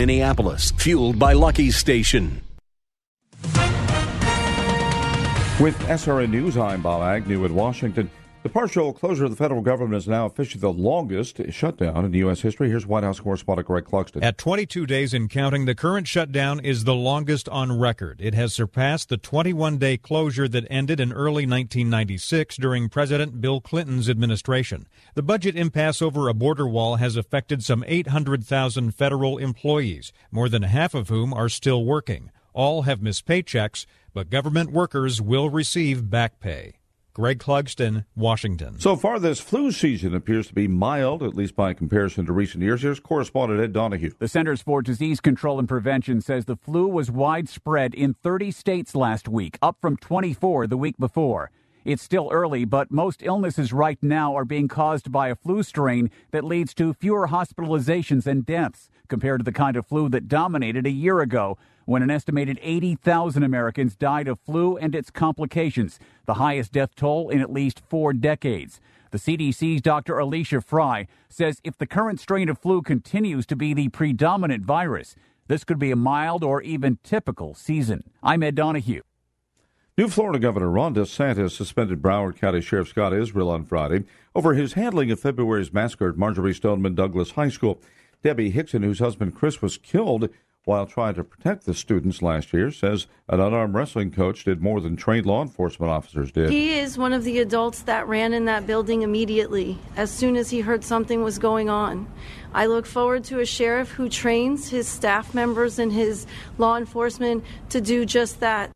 [0.00, 2.40] Minneapolis, fueled by Lucky's Station.
[5.60, 8.10] With SRN News, I'm Bob Agnew in Washington.
[8.42, 12.40] The partial closure of the federal government is now officially the longest shutdown in U.S.
[12.40, 12.70] history.
[12.70, 14.22] Here's White House correspondent Greg Clugston.
[14.22, 18.18] At 22 days and counting, the current shutdown is the longest on record.
[18.18, 23.60] It has surpassed the 21 day closure that ended in early 1996 during President Bill
[23.60, 24.86] Clinton's administration.
[25.14, 30.62] The budget impasse over a border wall has affected some 800,000 federal employees, more than
[30.62, 32.30] half of whom are still working.
[32.54, 36.79] All have missed paychecks, but government workers will receive back pay.
[37.20, 38.80] Greg Clugston, Washington.
[38.80, 42.64] So far, this flu season appears to be mild, at least by comparison to recent
[42.64, 42.80] years.
[42.80, 44.12] Here's correspondent Ed Donahue.
[44.18, 48.94] The Centers for Disease Control and Prevention says the flu was widespread in 30 states
[48.94, 51.50] last week, up from 24 the week before.
[51.84, 56.10] It's still early, but most illnesses right now are being caused by a flu strain
[56.30, 60.86] that leads to fewer hospitalizations and deaths compared to the kind of flu that dominated
[60.86, 61.58] a year ago
[61.90, 67.28] when an estimated 80,000 Americans died of flu and its complications, the highest death toll
[67.28, 68.80] in at least four decades.
[69.10, 70.16] The CDC's Dr.
[70.16, 75.16] Alicia Fry says if the current strain of flu continues to be the predominant virus,
[75.48, 78.04] this could be a mild or even typical season.
[78.22, 79.02] I'm Ed Donahue.
[79.98, 84.04] New Florida Governor Ron DeSantis suspended Broward County Sheriff Scott Israel on Friday
[84.36, 87.82] over his handling of February's massacre at Marjory Stoneman Douglas High School.
[88.22, 90.28] Debbie Hixon, whose husband Chris was killed
[90.64, 94.80] while trying to protect the students last year, says an unarmed wrestling coach did more
[94.80, 96.50] than trained law enforcement officers did.
[96.50, 100.50] He is one of the adults that ran in that building immediately as soon as
[100.50, 102.06] he heard something was going on.
[102.52, 106.26] I look forward to a sheriff who trains his staff members and his
[106.58, 108.70] law enforcement to do just that.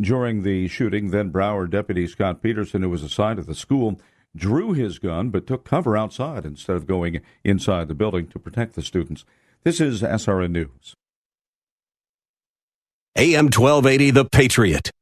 [0.00, 4.00] During the shooting, then Broward Deputy Scot Peterson, who was assigned to the school,
[4.36, 8.74] drew his gun but took cover outside instead of going inside the building to protect
[8.74, 9.24] the students.
[9.64, 10.96] This is SRN News.
[13.18, 14.92] AM 1280, The Patriot.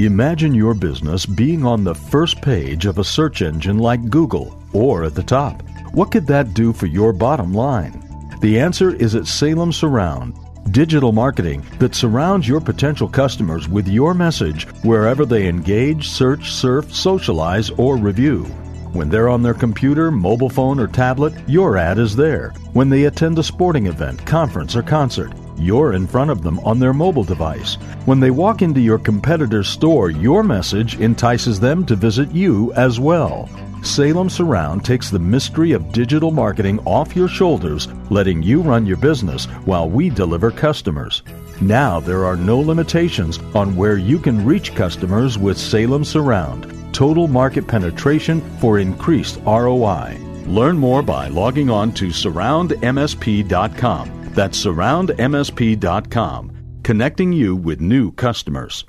[0.00, 5.04] Imagine your business being on the first page of a search engine like Google or
[5.04, 5.62] at the top.
[5.92, 8.02] What could that do for your bottom line?
[8.40, 10.36] The answer is at Salem Surround
[10.72, 16.92] digital marketing that surrounds your potential customers with your message wherever they engage, search, surf,
[16.92, 18.46] socialize, or review.
[18.94, 22.50] When they're on their computer, mobile phone, or tablet, your ad is there.
[22.74, 26.78] When they attend a sporting event, conference, or concert, you're in front of them on
[26.78, 27.74] their mobile device.
[28.04, 33.00] When they walk into your competitor's store, your message entices them to visit you as
[33.00, 33.48] well.
[33.82, 38.96] Salem Surround takes the mystery of digital marketing off your shoulders, letting you run your
[38.96, 41.24] business while we deliver customers.
[41.60, 46.83] Now there are no limitations on where you can reach customers with Salem Surround.
[46.94, 50.16] Total market penetration for increased ROI.
[50.46, 54.30] Learn more by logging on to surroundmsp.com.
[54.32, 56.52] That's surroundmsp.com,
[56.84, 58.84] connecting you with new customers.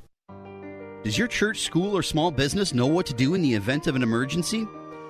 [1.03, 3.95] Does your church, school, or small business know what to do in the event of
[3.95, 4.67] an emergency?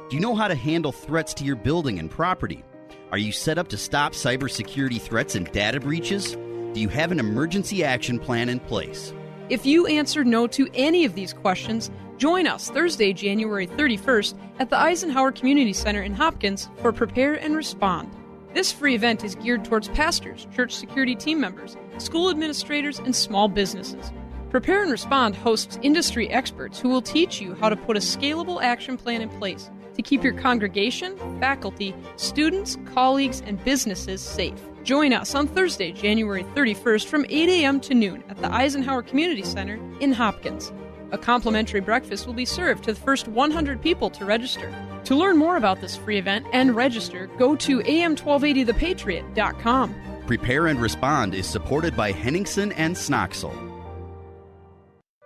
[0.10, 2.64] Do you know how to handle threats to your building and property?
[3.12, 6.38] Are you set up to stop cybersecurity threats and data breaches?
[6.72, 9.14] Do you have an emergency action plan in place?
[9.48, 14.70] If you answered no to any of these questions, join us Thursday, January 31st at
[14.70, 18.10] the Eisenhower Community Center in Hopkins for Prepare and Respond.
[18.54, 23.50] This free event is geared towards pastors, church security team members, school administrators, and small
[23.50, 24.14] businesses.
[24.50, 28.62] Prepare and Respond hosts industry experts who will teach you how to put a scalable
[28.62, 34.62] action plan in place to keep your congregation, faculty, students, colleagues, and businesses safe.
[34.84, 37.80] Join us on Thursday, January 31st from 8 a.m.
[37.82, 40.72] to noon at the Eisenhower Community Center in Hopkins.
[41.16, 44.70] A complimentary breakfast will be served to the first 100 people to register.
[45.06, 49.96] To learn more about this free event and register, go to am1280thepatriot.com.
[50.28, 53.56] Prepare and Respond is supported by Henningson and Snoxell.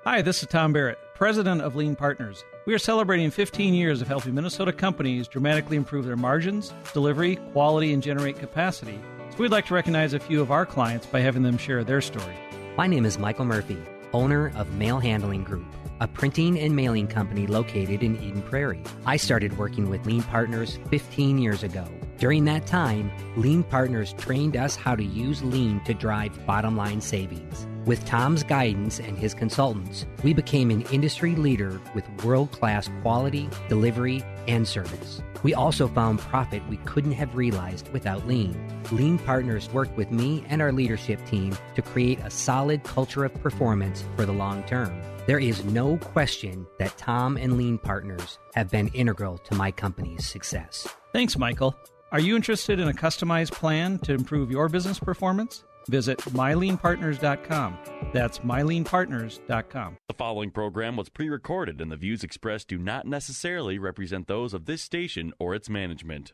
[0.03, 2.43] Hi, this is Tom Barrett, President of Lean Partners.
[2.67, 7.93] We are celebrating 15 years of helping Minnesota companies dramatically improve their margins, delivery, quality,
[7.93, 8.99] and generate capacity.
[9.31, 12.01] So we'd like to recognize a few of our clients by having them share their
[12.01, 12.35] story.
[12.77, 13.79] My name is Michael Murphy,
[14.13, 15.65] owner of Mail Handling Group.
[15.99, 18.83] A printing and mailing company located in Eden Prairie.
[19.05, 21.85] I started working with Lean Partners 15 years ago.
[22.17, 27.01] During that time, Lean Partners trained us how to use Lean to drive bottom line
[27.01, 27.65] savings.
[27.85, 33.49] With Tom's guidance and his consultants, we became an industry leader with world class quality,
[33.69, 35.21] delivery, and service.
[35.43, 38.53] We also found profit we couldn't have realized without Lean.
[38.91, 43.33] Lean Partners worked with me and our leadership team to create a solid culture of
[43.41, 44.91] performance for the long term.
[45.29, 50.25] There is no question that Tom and Lean Partners have been integral to my company's
[50.25, 50.87] success.
[51.13, 51.75] Thanks, Michael.
[52.11, 55.65] Are you interested in a customized plan to improve your business performance?
[55.87, 57.77] Visit myleanpartners.com.
[58.11, 59.97] That's myleanpartners.com.
[60.07, 64.55] The following program was pre recorded, and the views expressed do not necessarily represent those
[64.55, 66.33] of this station or its management.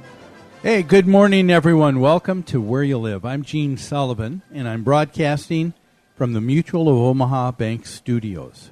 [0.63, 1.99] Hey, good morning, everyone.
[1.99, 3.25] Welcome to Where You Live.
[3.25, 5.73] I'm Gene Sullivan, and I'm broadcasting
[6.15, 8.69] from the Mutual of Omaha Bank Studios.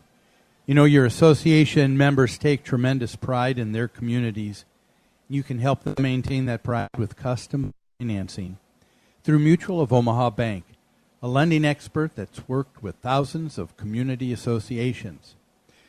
[0.67, 4.65] You know, your association members take tremendous pride in their communities.
[5.27, 8.59] You can help them maintain that pride with custom financing
[9.23, 10.65] through Mutual of Omaha Bank,
[11.23, 15.33] a lending expert that's worked with thousands of community associations.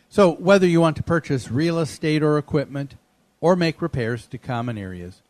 [0.09, 2.95] So, whether you want to purchase real estate or equipment
[3.43, 5.21] or make repairs to common areas,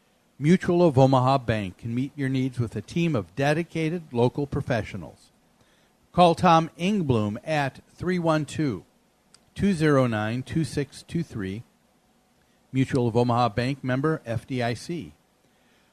[0.42, 5.32] Mutual of Omaha Bank can meet your needs with a team of dedicated local professionals.
[6.12, 8.82] Call Tom Ingbloom at 312
[9.54, 11.62] 209 2623,
[12.72, 15.12] Mutual of Omaha Bank member FDIC.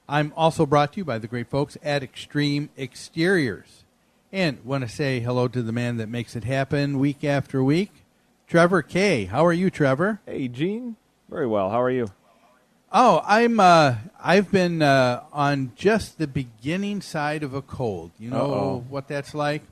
[0.07, 3.83] I'm also brought to you by the great folks at Extreme Exteriors.
[4.31, 7.91] And want to say hello to the man that makes it happen week after week,
[8.47, 9.25] Trevor Kay.
[9.25, 10.21] How are you, Trevor?
[10.25, 10.95] Hey, Gene.
[11.29, 11.69] Very well.
[11.69, 12.07] How are you?
[12.92, 13.60] Oh, I'm.
[13.60, 18.12] Uh, I've been uh, on just the beginning side of a cold.
[18.18, 18.86] You know Uh-oh.
[18.89, 19.63] what that's like.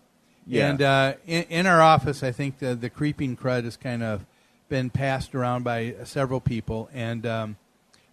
[0.48, 0.70] Yeah.
[0.70, 4.26] And uh, in, in our office, I think the, the creeping crud has kind of
[4.70, 6.90] been passed around by several people.
[6.94, 7.58] And um,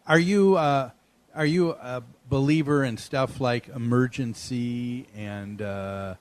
[0.06, 0.90] are you uh,
[1.34, 6.14] are you a believer in stuff like Emergen-C and uh,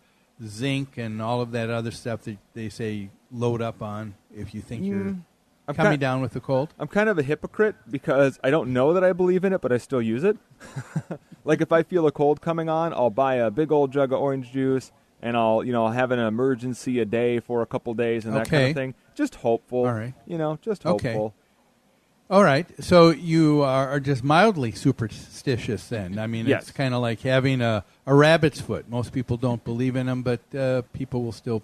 [0.45, 4.61] zinc and all of that other stuff that they say load up on if you
[4.61, 5.21] think you're Mm,
[5.71, 6.73] I'm coming ki- down with the cold?
[6.79, 9.71] I'm kind of a hypocrite because I don't know that I believe in it, but
[9.71, 10.37] I still use it.
[11.45, 14.19] like if I feel a cold coming on, I'll buy a big old jug of
[14.19, 14.91] orange juice
[15.21, 18.35] and I'll, you know, I'll have an Emergen-C a day for a couple days and
[18.35, 18.93] that kind of thing.
[19.15, 19.79] Just hopeful.
[19.85, 20.13] All right.
[20.25, 21.13] You know, just Okay.
[21.13, 21.33] hopeful.
[22.29, 22.65] All right.
[22.83, 26.17] So you are, are just mildly superstitious then.
[26.17, 26.63] I mean, Yes.
[26.63, 28.89] it's kind of like having a, a rabbit's foot.
[28.89, 31.61] Most people don't believe in them, but uh, people will still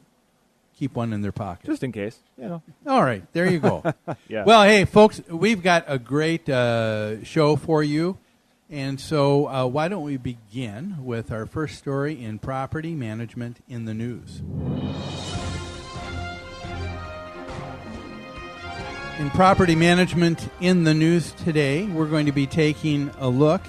[0.77, 1.65] keep one in their pocket.
[1.65, 2.61] Just in case, you know.
[2.85, 3.23] All right.
[3.33, 3.83] There you go.
[4.29, 4.43] Yeah.
[4.43, 8.17] Well, hey, folks, we've got a great uh, show for you.
[8.69, 13.85] And so uh, why don't we begin with our first story in property management in
[13.85, 14.41] the news?
[19.19, 23.61] In property management in the news today, we're going to be taking a look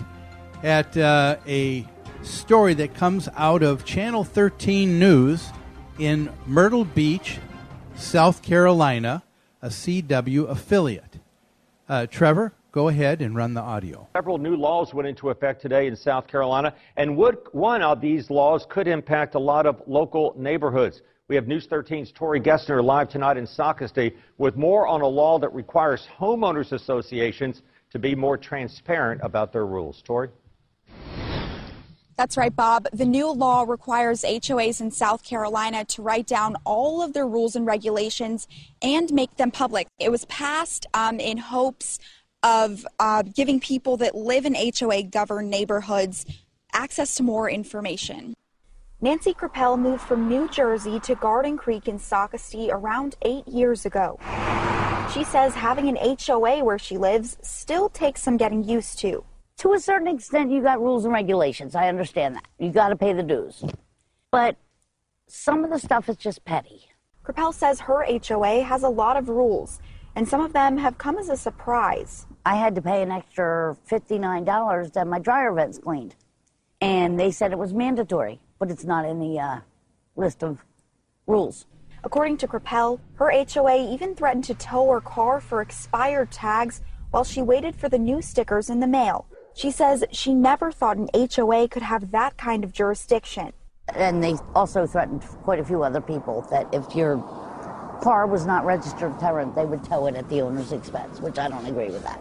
[0.65, 1.87] at uh, a
[2.23, 5.49] story that comes out of Channel 13 News
[5.99, 7.39] in Myrtle Beach,
[7.97, 9.23] South Carolina,
[9.61, 11.19] a CW affiliate.
[11.89, 14.07] Uh, Trevor, go ahead and run the audio.
[14.15, 18.31] Several new laws went into effect today in South Carolina, and would, one of these
[18.31, 21.03] laws could impact a lot of local neighborhoods.
[21.27, 25.39] We have News 13's Tori Gessner live tonight in Socastee with more on a law
[25.41, 30.01] that requires homeowners associations to be more transparent about their rules.
[30.03, 30.29] Tori?
[32.19, 32.89] That's right, Bob.
[32.93, 37.55] The new law requires HOAs in South Carolina to write down all of their rules
[37.55, 38.49] and regulations
[38.83, 39.87] and make them public.
[40.01, 42.01] It was passed um, in hopes
[42.43, 46.27] of uh, giving people that live in HOA governed neighborhoods
[46.73, 48.35] access to more information.
[49.01, 54.19] Nancy Crapell moved from New Jersey to Garden Creek in Socastee around eight years ago.
[55.15, 59.25] She says having an HOA where she lives still takes some getting used to.
[59.59, 61.75] To a certain extent, you got rules and regulations.
[61.75, 62.47] I understand that.
[62.61, 63.65] You got to pay the dues.
[64.31, 64.57] But
[65.27, 66.87] some of the stuff is just petty.
[67.25, 69.81] Crapell says her HOA has a lot of rules,
[70.15, 72.27] and some of them have come as a surprise.
[72.47, 76.15] I had to pay an extra $59 to have my dryer vents cleaned.
[76.81, 79.59] and they said it was mandatory, but it's not in the uh,
[80.15, 80.65] list of
[81.27, 81.67] rules.
[82.05, 87.25] According to Crapel, her HOA even threatened to tow her car for expired tags while
[87.25, 89.27] she waited for the new stickers in the mail.
[89.59, 93.53] She says she never thought an HOA could have that kind of jurisdiction.
[93.89, 97.17] And they also threatened quite a few other people that if your
[98.01, 101.49] car was not registered current, they would tow it at the owner's expense, which I
[101.49, 102.21] don't agree with that.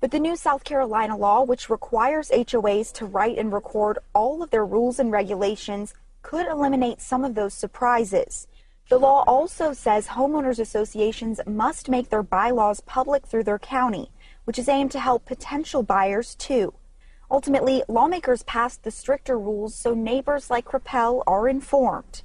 [0.00, 4.50] But the new South Carolina law, which requires HOAs to write and record all of
[4.50, 8.48] their rules and regulations, could eliminate some of those surprises.
[8.88, 14.10] The law also says homeowners associations must make their bylaws public through their county,
[14.44, 16.74] which is aimed to help potential buyers too.
[17.30, 22.22] Ultimately, lawmakers passed the stricter rules so neighbors like Crapel are informed.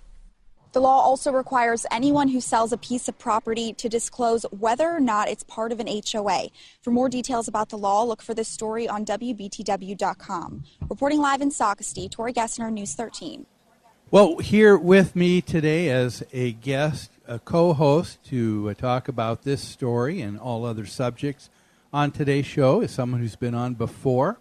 [0.71, 4.99] The law also requires anyone who sells a piece of property to disclose whether or
[4.99, 6.49] not it's part of an HOA.
[6.83, 10.63] For more details about the law, look for this story on WBTW.com.
[10.88, 13.47] Reporting live in Socastee, Tori Gessner, News 13.
[14.11, 19.43] Well, here with me today as a guest, a co host to uh, talk about
[19.43, 21.49] this story and all other subjects
[21.91, 24.39] on today's show is someone who's been on before.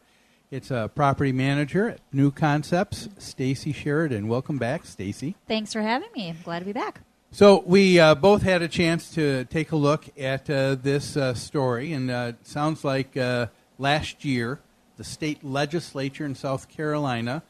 [0.51, 4.29] It's a property manager at New Concepts, Stacy Sheridan.
[4.29, 5.37] Welcome back, Stacy.
[5.47, 6.31] Thanks for having me.
[6.31, 7.01] I'm glad to be back.
[7.31, 11.35] So we uh, both had a chance to take a look at uh, this uh,
[11.35, 14.61] story, and uh, it sounds like uh, last year
[14.97, 17.43] the state legislature in South Carolina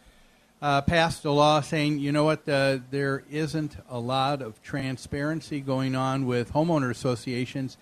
[0.61, 5.95] uh, passed a law saying, you know what, there isn't a lot of transparency going
[5.95, 7.79] on with homeowner associations.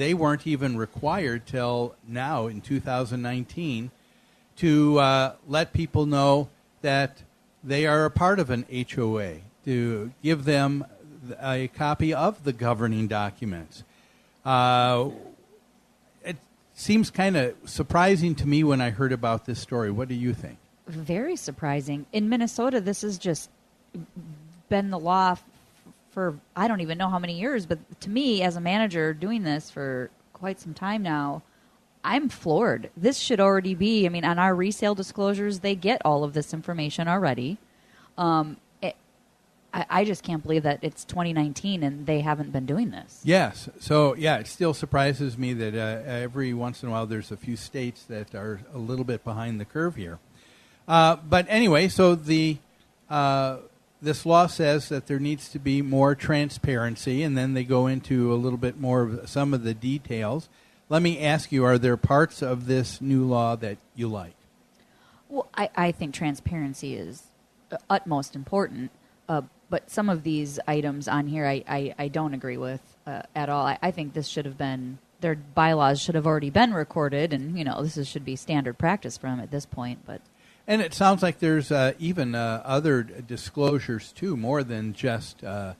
[0.00, 3.90] They weren't even required till now in 2019
[4.56, 6.48] to uh, let people know
[6.80, 7.22] that
[7.62, 8.64] they are a part of an
[8.94, 10.86] HOA, to give them
[11.38, 13.84] a copy of the governing documents.
[14.42, 15.10] Uh,
[16.24, 16.38] it
[16.72, 19.90] seems kind of surprising to me when I heard about this story.
[19.90, 20.56] What do you think?
[20.86, 22.06] Very surprising.
[22.10, 23.50] In Minnesota, this has just
[24.70, 25.36] been the law
[26.10, 29.42] for I don't even know how many years, but to me, as a manager doing
[29.42, 31.42] this for quite some time now,
[32.02, 32.90] I'm floored.
[32.96, 34.06] This should already be.
[34.06, 37.58] I mean, on our resale disclosures, they get all of this information already.
[38.16, 38.96] Um, it,
[39.72, 43.20] I, I, just can't believe that it's 2019 and they haven't been doing this.
[43.22, 43.68] Yes.
[43.80, 47.36] So yeah, it still surprises me that uh, every once in a while there's a
[47.36, 50.18] few states that are a little bit behind the curve here.
[50.88, 52.58] Uh, but anyway, so the
[53.08, 53.58] uh,
[54.02, 58.32] this law says that there needs to be more transparency, and then they go into
[58.32, 60.48] a little bit more of some of the details.
[60.88, 64.34] Let me ask you: Are there parts of this new law that you like?
[65.28, 67.24] Well, I, I think transparency is
[67.88, 68.90] utmost important,
[69.28, 73.22] uh, but some of these items on here I, I, I don't agree with uh,
[73.36, 73.64] at all.
[73.64, 77.56] I, I think this should have been their bylaws should have already been recorded, and
[77.58, 80.00] you know this is, should be standard practice for them at this point.
[80.04, 80.20] But
[80.70, 85.74] and it sounds like there's uh, even uh, other disclosures too, more than just uh,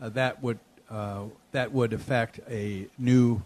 [0.00, 0.58] uh that would
[0.90, 1.22] uh,
[1.52, 3.40] that would affect a new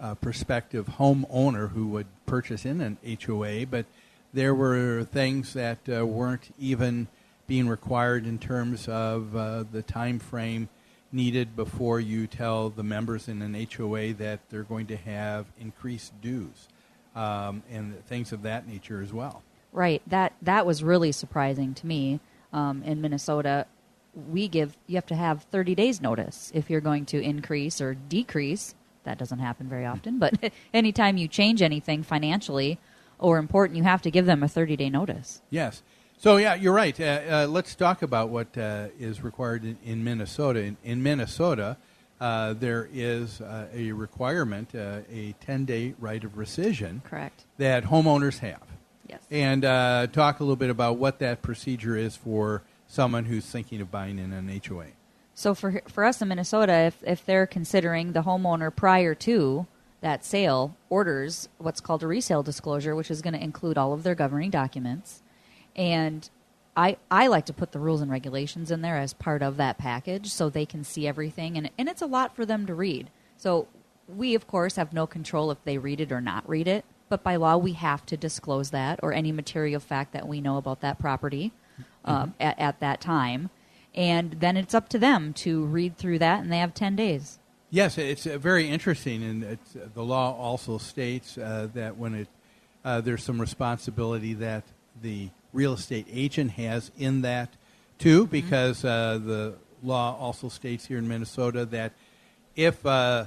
[0.00, 3.86] uh, prospective homeowner who would purchase in an HOA, but
[4.32, 7.06] there were things that weren't even
[7.46, 9.32] being required in terms of
[9.70, 10.68] the time frame
[11.12, 16.20] needed before you tell the members in an HOA that they're going to have increased
[16.20, 16.66] dues
[17.14, 19.42] um, and things of that nature as well.
[19.72, 20.02] Right.
[20.06, 22.20] That that was really surprising to me.
[22.52, 23.66] Um, in Minnesota,
[24.28, 27.94] we give you have to have 30 days notice if you're going to increase or
[27.94, 28.74] decrease
[29.04, 30.18] that doesn't happen very often.
[30.18, 32.78] But anytime you change anything financially
[33.18, 35.42] or important, you have to give them a 30 day notice.
[35.50, 35.82] Yes.
[36.18, 36.98] So, yeah, you're right.
[37.00, 40.60] Uh, uh, let's talk about what uh, is required in, in Minnesota.
[40.60, 41.76] In, in Minnesota,
[42.20, 47.02] uh, there is uh, a requirement, uh, a 10 day right of rescission.
[47.02, 47.44] Correct.
[47.58, 48.62] That homeowners have.
[49.12, 49.26] Yes.
[49.30, 53.80] And uh, talk a little bit about what that procedure is for someone who's thinking
[53.80, 54.86] of buying in an HOA.
[55.34, 59.66] So for for us in Minnesota, if if they're considering the homeowner prior to
[60.00, 64.02] that sale orders what's called a resale disclosure, which is going to include all of
[64.02, 65.22] their governing documents,
[65.76, 66.28] and
[66.76, 69.78] I I like to put the rules and regulations in there as part of that
[69.78, 73.10] package so they can see everything, and and it's a lot for them to read.
[73.36, 73.68] So
[74.08, 77.22] we of course have no control if they read it or not read it, but
[77.22, 80.80] by law we have to disclose that or any material fact that we know about
[80.80, 81.52] that property
[82.06, 82.30] uh, mm-hmm.
[82.40, 83.50] at, at that time
[83.94, 87.38] and then it's up to them to read through that, and they have 10 days.
[87.70, 89.56] Yes, it's uh, very interesting, and uh,
[89.94, 92.28] the law also states uh, that when it
[92.84, 94.64] uh, there's some responsibility that
[95.02, 97.50] the real estate agent has in that
[97.98, 98.30] too, mm-hmm.
[98.30, 101.92] because uh, the law also states here in Minnesota that
[102.56, 103.26] if uh,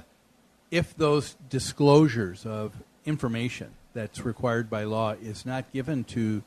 [0.70, 2.72] if those disclosures of
[3.06, 6.42] information that's required by law is not given to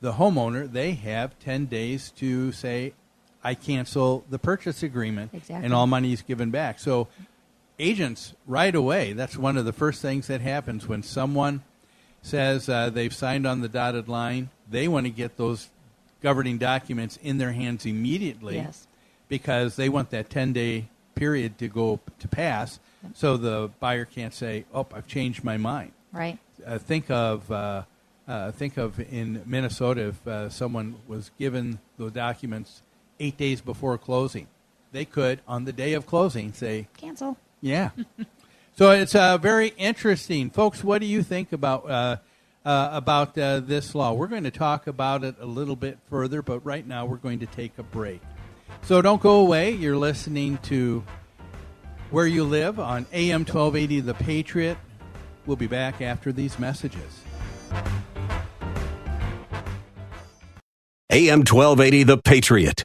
[0.00, 2.92] the homeowner, they have 10 days to say,
[3.42, 5.64] I cancel the purchase agreement, Exactly.
[5.64, 6.78] and all money is given back.
[6.78, 7.08] So,
[7.78, 11.62] agents, right away, that's one of the first things that happens when someone
[12.22, 15.68] says uh, they've signed on the dotted line, they want to get those
[16.22, 18.86] governing documents in their hands immediately Yes.
[19.28, 22.78] because they want that 10 day period to go to pass
[23.12, 26.38] so the buyer can't say, oh, I've changed my mind Right.
[26.66, 27.82] uh, think of uh,
[28.26, 32.82] uh, think of in Minnesota if uh, someone was given the documents
[33.20, 34.46] eight days before closing,
[34.92, 37.36] they could on the day of closing say Cancel.
[37.60, 37.90] Yeah.
[38.76, 40.82] so it's uh, very interesting, folks.
[40.82, 42.16] What do you think about uh,
[42.64, 44.12] uh, about uh, this law?
[44.14, 47.40] We're going to talk about it a little bit further, but right now we're going
[47.40, 48.20] to take a break.
[48.82, 49.70] So don't go away.
[49.72, 51.04] You're listening to
[52.14, 54.78] Where You Live on AM 1280 The Patriot.
[55.46, 57.22] We'll be back after these messages.
[61.10, 62.84] AM 1280 The Patriot.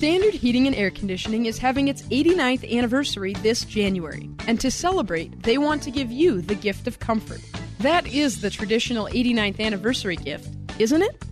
[0.00, 4.30] Standard Heating and Air Conditioning is having its 89th anniversary this January.
[4.46, 7.42] And to celebrate, they want to give you the gift of comfort.
[7.80, 11.22] That is the traditional 89th anniversary gift, isn't it?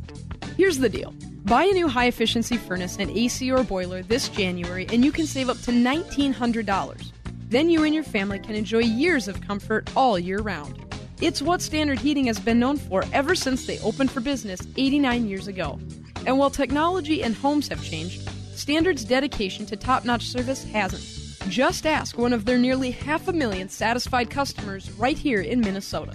[0.58, 1.14] Here's the deal
[1.46, 5.24] buy a new high efficiency furnace and AC or boiler this January, and you can
[5.24, 7.12] save up to $1,900.
[7.48, 10.84] Then you and your family can enjoy years of comfort all year round.
[11.22, 15.26] It's what Standard Heating has been known for ever since they opened for business 89
[15.26, 15.80] years ago.
[16.26, 18.27] And while technology and homes have changed,
[18.58, 21.48] Standard's dedication to top notch service hasn't.
[21.48, 26.12] Just ask one of their nearly half a million satisfied customers right here in Minnesota.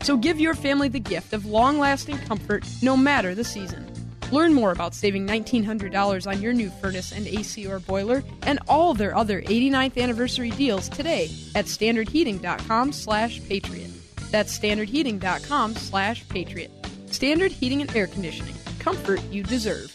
[0.00, 3.86] So give your family the gift of long lasting comfort no matter the season.
[4.32, 8.94] Learn more about saving $1,900 on your new furnace and AC or boiler and all
[8.94, 13.90] their other 89th anniversary deals today at standardheating.com slash patriot.
[14.30, 16.70] That's standardheating.com slash patriot.
[17.08, 18.54] Standard Heating and Air Conditioning.
[18.78, 19.94] Comfort you deserve.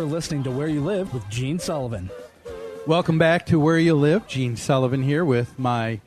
[0.00, 2.08] You're listening to Where You Live with Gene Sullivan.
[2.86, 4.26] Welcome back to Where You Live.
[4.26, 6.00] Gene Sullivan here with my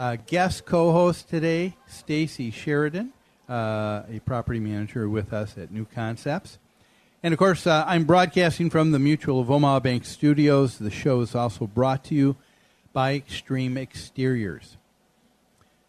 [0.00, 3.12] uh, guest co-host today, Stacy Sheridan,
[3.48, 6.58] uh, a property manager with us at New Concepts.
[7.22, 10.78] And of course, uh, I'm broadcasting from the Mutual of Omaha Bank studios.
[10.78, 12.34] The show is also brought to you
[12.92, 14.76] by Extreme Exteriors.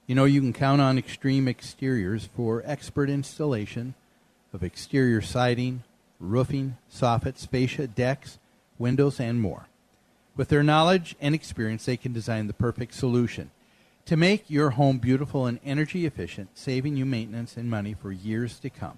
[0.05, 3.95] You know, you can count on Extreme Exteriors for expert installation
[4.53, 5.81] of exterior siding,
[6.21, 8.39] roofing, soffits, fascia, decks,
[8.77, 9.67] windows, and more.
[10.35, 13.51] With their knowledge and experience, they can design the perfect solution
[14.05, 18.59] to make your home beautiful and energy efficient, saving you maintenance and money for years
[18.59, 18.97] to come.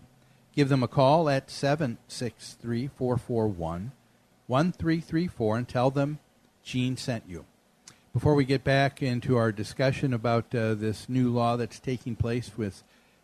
[0.56, 3.92] Give them a call at 763 441
[4.48, 6.20] 1334 and tell them
[6.64, 7.46] Gene sent you.
[8.14, 12.52] Before we get back into our discussion about uh, this new law that's taking place
[12.56, 12.84] with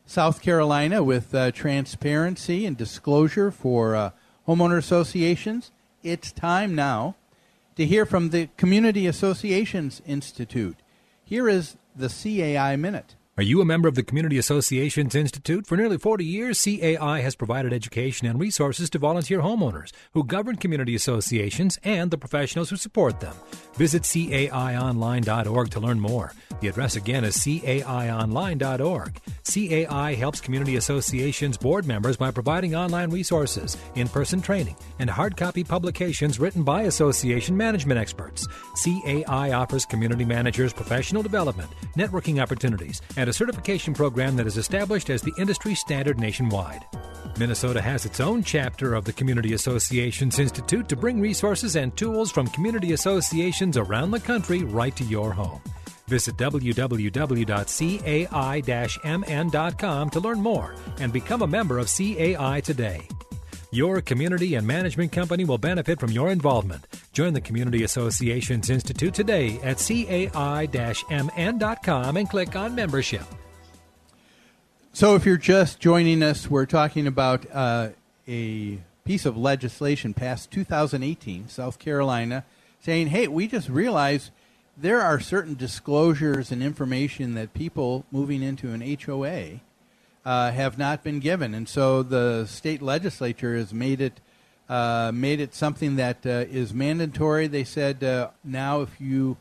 [0.09, 4.09] South Carolina with uh, transparency and disclosure for uh,
[4.47, 5.69] homeowner associations,
[6.01, 7.13] it's time now
[7.75, 10.77] to hear from the Community Associations Institute.
[11.23, 13.13] Here is the CAI Minute.
[13.39, 15.65] Are you a member of the Community Associations Institute?
[15.65, 20.57] For nearly 40 years, CAI has provided education and resources to volunteer homeowners who govern
[20.57, 23.33] community associations and the professionals who support them.
[23.75, 26.33] Visit caionline.org to learn more.
[26.59, 29.21] The address again is caionline.org.
[29.45, 35.37] CAI helps community associations board members by providing online resources, in person training, and hard
[35.37, 38.45] copy publications written by association management experts.
[38.83, 45.09] CAI offers community managers professional development, networking opportunities, and a certification program that is established
[45.09, 46.85] as the industry standard nationwide.
[47.37, 52.31] Minnesota has its own chapter of the Community Associations Institute to bring resources and tools
[52.31, 55.61] from community associations around the country right to your home.
[56.07, 56.89] Visit www.cai-mn.com
[60.09, 63.07] to learn more and become a member of CAI today.
[63.71, 66.87] Your community and management company will benefit from your involvement.
[67.19, 70.37] Join the Community Associations Institute today at cai-mn.com
[72.15, 73.23] and click on membership.
[74.93, 77.89] So, if you're just joining us, we're talking about uh,
[78.25, 82.45] a piece of legislation passed 2018, South Carolina,
[82.79, 84.31] saying, hey, we just realized
[84.77, 89.59] there are certain disclosures and information that people moving into an HOA
[90.23, 94.21] uh, have not been given, and so the state legislature has made it
[94.69, 97.47] uh, made it something that uh, is mandatory.
[97.47, 99.37] They said uh, now if you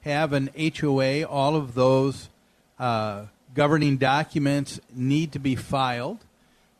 [0.00, 2.30] have an HOA, all of those
[2.78, 6.24] uh, governing documents need to be filed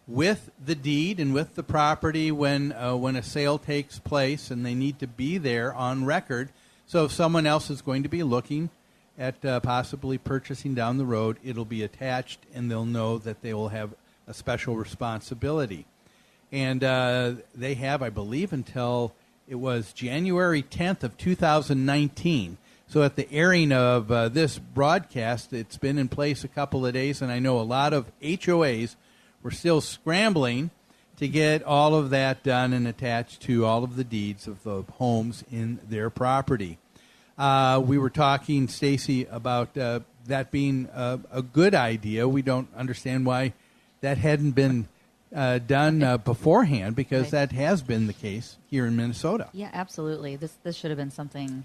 [0.08, 4.64] with the deed and with the property when uh, when a sale takes place, and
[4.64, 6.48] they need to be there on record.
[6.86, 8.70] So if someone else is going to be looking
[9.18, 13.68] at possibly purchasing down the road, it'll be attached, and they'll know that they will
[13.68, 13.92] have
[14.26, 15.84] a special responsibility.
[16.52, 19.12] And uh, they have, I believe, until
[19.48, 22.56] it was January 10th of 2019.
[22.88, 26.92] So at the airing of uh, this broadcast, it's been in place a couple of
[26.92, 28.96] days, and I know a lot of HOAs
[29.42, 30.70] were still scrambling
[31.18, 34.82] to get all of that done and attached to all of the deeds of the
[34.94, 36.78] homes in their property.
[37.38, 42.26] Uh, we were talking, Stacy, about uh, that being a, a, good idea.
[42.26, 43.52] We don't understand why
[44.00, 44.88] that hadn't been
[45.34, 47.48] uh, done uh, beforehand, because right.
[47.48, 49.48] that has been the case here in Minnesota.
[49.52, 50.36] Yeah, absolutely.
[50.36, 51.64] This this should have been something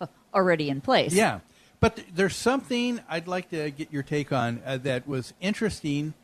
[0.00, 1.12] uh, already in place.
[1.12, 1.40] Yeah,
[1.80, 6.14] but th- there's something I'd like to get your take on uh, that was interesting.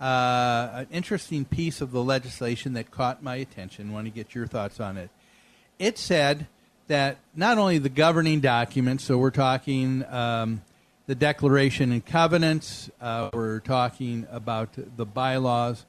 [0.00, 3.90] an interesting piece of the legislation that caught my attention.
[3.90, 5.10] I want to get your thoughts on it.
[5.80, 6.46] It said
[6.86, 10.62] that not only the governing documents, so we're talking um,
[11.06, 15.84] the Declaration and Covenants, uh, we're talking about the bylaws,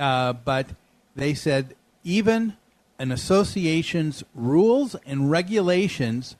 [0.00, 0.70] uh, but
[1.14, 2.56] they said even
[2.98, 6.34] an association's rules and regulations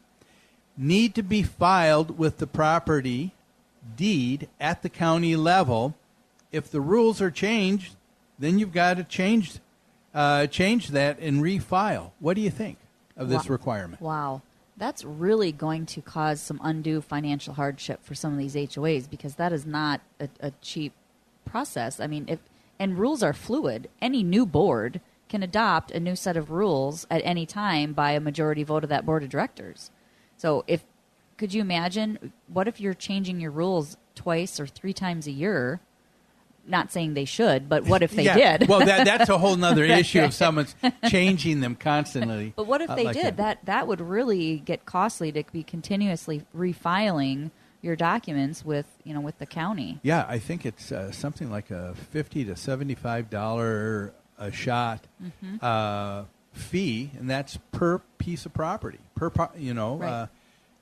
[0.77, 3.33] need to be filed with the property
[3.97, 5.95] deed at the county level.
[6.51, 7.95] If the rules are changed,
[8.39, 9.61] then you've got to change
[10.13, 12.11] uh, change that and refile.
[12.19, 12.79] What do you think?
[13.21, 13.53] of this wow.
[13.53, 14.03] requirement.
[14.03, 14.43] Wow.
[14.77, 19.35] That's really going to cause some undue financial hardship for some of these HOAs because
[19.35, 20.95] that is not a, a cheap
[21.45, 22.01] process.
[22.01, 22.39] I mean, if
[22.81, 23.89] and rules are fluid.
[24.01, 28.21] Any new board can adopt a new set of rules at any time by a
[28.21, 29.93] majority vote of that board of directors.
[30.39, 30.83] So if
[31.37, 35.81] could you imagine what if you're changing your rules twice or three times a year?
[36.67, 38.59] not saying they should, but what if they yeah.
[38.59, 38.69] did?
[38.69, 40.75] well, that, that's a whole other issue of someone's
[41.09, 42.53] changing them constantly.
[42.55, 43.25] But what if they like did?
[43.25, 43.37] That.
[43.39, 47.51] that that would really get costly to be continuously refiling
[47.83, 49.99] your documents with you know with the county.
[50.03, 55.07] Yeah, I think it's uh, something like a fifty to seventy five dollar a shot
[55.23, 55.57] mm-hmm.
[55.61, 59.97] uh, fee, and that's per piece of property per pro- you know.
[59.97, 60.09] Right.
[60.09, 60.27] Uh,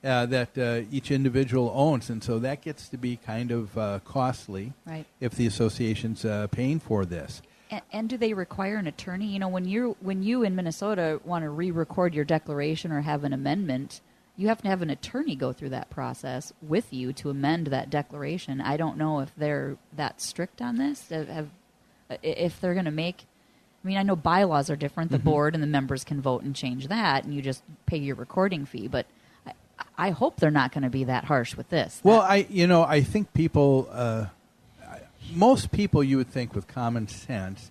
[0.05, 3.99] uh, that uh, each individual owns, and so that gets to be kind of uh,
[4.05, 5.05] costly right.
[5.19, 7.43] if the association's uh, paying for this.
[7.69, 9.27] And, and, do they require an attorney?
[9.27, 13.25] You know, when you when you in Minnesota want to re-record your declaration or have
[13.25, 14.01] an amendment,
[14.39, 17.91] you have to have an attorney go through that process with you to amend that
[17.91, 18.61] declaration.
[18.61, 21.09] I don't know if they're that strict on this.
[21.11, 21.51] Have,
[22.23, 23.27] if they're going to make
[23.85, 25.13] I mean, I know bylaws are different.
[25.13, 25.25] The Mhm.
[25.25, 28.67] board and the members can vote and change that, and you just pay your recording
[28.67, 28.89] fee.
[28.89, 29.07] But
[29.47, 29.53] I,
[29.97, 32.01] I hope they're not going to be that harsh with this.
[32.03, 34.27] Well, I you know I think people, uh,
[35.33, 37.71] most people you would think with common sense,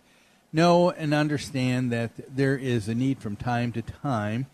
[0.53, 4.45] know and understand that there is a need from time to time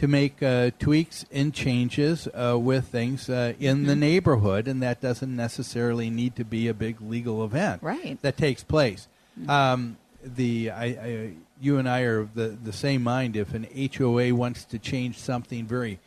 [0.00, 3.98] to make uh, tweaks and changes uh, with things uh, in the Mhm.
[3.98, 8.16] neighborhood, and that doesn't necessarily need to be a big legal event Right.
[8.22, 9.08] that takes place.
[9.46, 13.36] Um, the I, I, you and I are of the the same mind.
[13.36, 15.98] If an HOA wants to change something very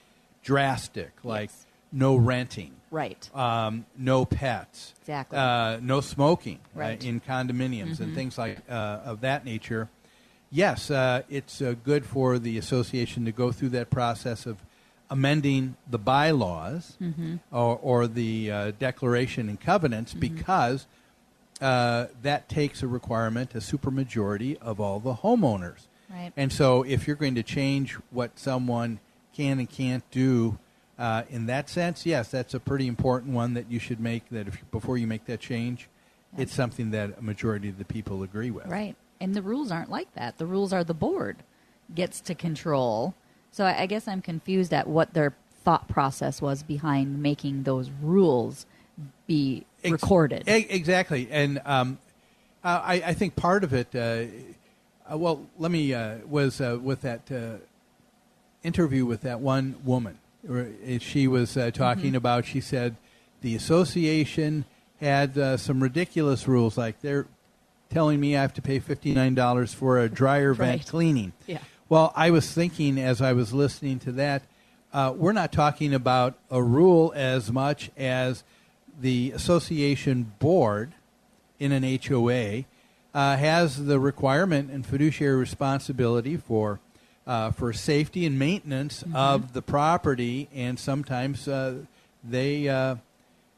[0.43, 1.51] drastic, like
[1.91, 3.29] no renting, Right.
[3.36, 5.38] um, no pets, Exactly.
[5.38, 7.03] uh, no smoking uh, Right.
[7.06, 7.99] in condominiums Mhm.
[8.01, 8.73] and things like uh,
[9.06, 9.88] of that nature.
[10.56, 14.58] Yes, uh, it's uh, good for the association to go through that process of
[15.10, 17.39] amending the bylaws Mhm.
[17.52, 20.20] or, or the uh, declaration and covenants Mhm.
[20.20, 20.86] because
[21.62, 25.88] uh, that takes a requirement, a supermajority of all the homeowners.
[26.12, 26.32] Right.
[26.36, 29.00] And so, if you're going to change what someone
[29.36, 30.58] can and can't do
[31.00, 34.28] uh, in that sense, yes, that's a pretty important one that you should make.
[34.30, 35.89] That if before you make that change,
[36.38, 38.68] it's something that a majority of the people agree with.
[38.68, 38.96] Right.
[39.24, 40.38] And the rules aren't like that.
[40.38, 41.38] The rules are the board
[41.96, 43.14] gets to control.
[43.52, 45.34] So I, I guess I'm confused at what their
[45.64, 48.66] thought process was behind making those rules
[49.26, 50.48] be Ex- recorded.
[50.48, 51.98] e- exactly, and um,
[52.64, 53.88] uh, I, I think part of it.
[53.96, 54.26] Uh,
[55.12, 57.58] uh, well, let me uh, was uh, with that uh,
[58.64, 60.18] interview with that one woman.
[61.00, 62.16] She was talking Mhm.
[62.16, 62.46] about.
[62.46, 62.98] She said
[63.42, 64.66] the association
[65.00, 67.28] had some ridiculous rules, like they're
[67.93, 71.34] telling me I have to pay fifty nine dollars for a dryer vent cleaning.
[71.47, 71.60] Yeah.
[71.89, 74.43] Well, I was thinking as I was listening to that,
[74.91, 78.43] uh, we're not talking about a rule as much as
[78.99, 80.93] the association board
[81.60, 82.65] in an HOA
[83.13, 86.79] uh, has the requirement and fiduciary responsibility for
[87.25, 91.75] uh, for safety and maintenance of the property, and sometimes uh,
[92.23, 92.95] they uh,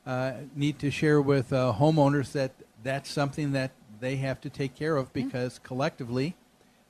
[0.06, 2.52] uh, need to share with uh, homeowners that
[2.84, 3.72] that's something that
[4.06, 6.36] they have to take care of because collectively,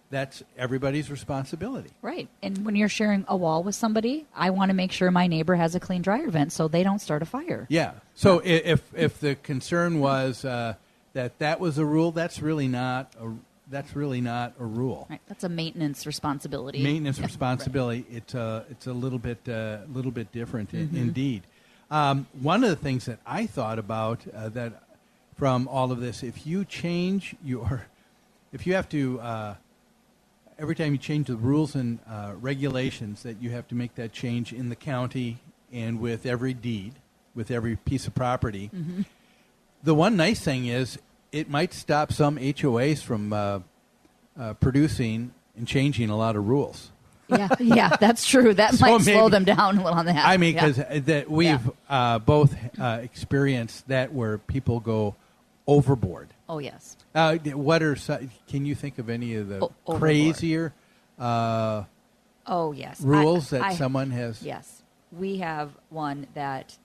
[0.10, 1.90] that's everybody's responsibility.
[2.02, 2.28] Right.
[2.44, 5.56] And when you're sharing a wall with somebody, I want to make sure my neighbor
[5.56, 7.66] has a clean dryer vent so they don't start a fire.
[7.70, 7.94] Yeah.
[8.14, 10.76] So i if if the concern was uh,
[11.14, 13.32] that that was a rule, that's really not a
[13.72, 15.08] that's really not a rule.
[15.10, 15.22] Right.
[15.28, 16.84] That's a maintenance responsibility.
[16.84, 17.26] Maintenance Yeah.
[17.26, 18.06] responsibility.
[18.12, 20.96] It's a it's a little bit uh, little bit different i- Mhm.
[20.96, 21.44] indeed.
[21.90, 24.84] Um, one of the things that I thought about uh, that
[25.38, 27.86] from all of this, if you change your,
[28.54, 29.20] if you have to.
[29.20, 29.56] Uh,
[30.58, 34.14] Every time you change the rules and uh, regulations, that you have to make that
[34.14, 35.40] change in the county
[35.74, 36.94] and with every deed,
[37.36, 38.72] with every piece of property.
[38.74, 39.04] Mhm.
[39.84, 40.98] The one nice thing is
[41.34, 43.60] it might stop some HOAs from uh,
[44.40, 46.90] uh, producing and changing a lot of rules.
[47.28, 48.54] Yeah, yeah, that's true.
[48.54, 50.26] That So might slow them down a little on that.
[50.26, 50.68] I mean, Yeah.
[50.70, 55.16] because that we've uh, both uh, experienced that where people go
[55.68, 56.30] overboard.
[56.48, 56.96] Oh yes.
[57.14, 57.96] Uh, what are
[58.48, 60.74] can you think of any of the O- crazier
[61.20, 61.84] uh,
[62.46, 63.02] Oh yes.
[63.02, 64.42] rules I- that I- someone has?
[64.44, 66.78] Yes, we have one that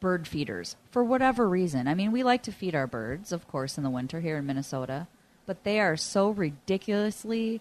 [0.00, 1.88] bird feeders for whatever reason.
[1.88, 4.46] I mean, we like to feed our birds, of course, in the winter here in
[4.46, 5.08] Minnesota,
[5.46, 7.60] but they are so ridiculously.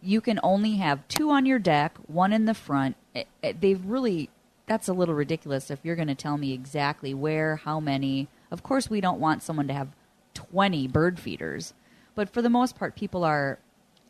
[0.00, 2.96] You can only have two on your deck, one in the front.
[3.14, 4.30] It, it, they've really.
[4.66, 8.28] That's a little ridiculous if you're going to tell me exactly where, how many.
[8.50, 9.88] Of course, we don't want someone to have
[10.34, 11.74] 20 bird feeders,
[12.14, 13.58] but for the most part, people are.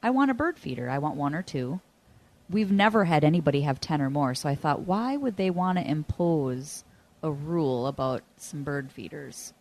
[0.03, 0.91] I want a bird feeder.
[0.91, 1.81] I want one or two
[2.51, 4.35] we've never had anybody have 10 or more.
[4.35, 6.85] So I thought, why would they want to impose
[7.23, 9.53] a rule about some bird feeders?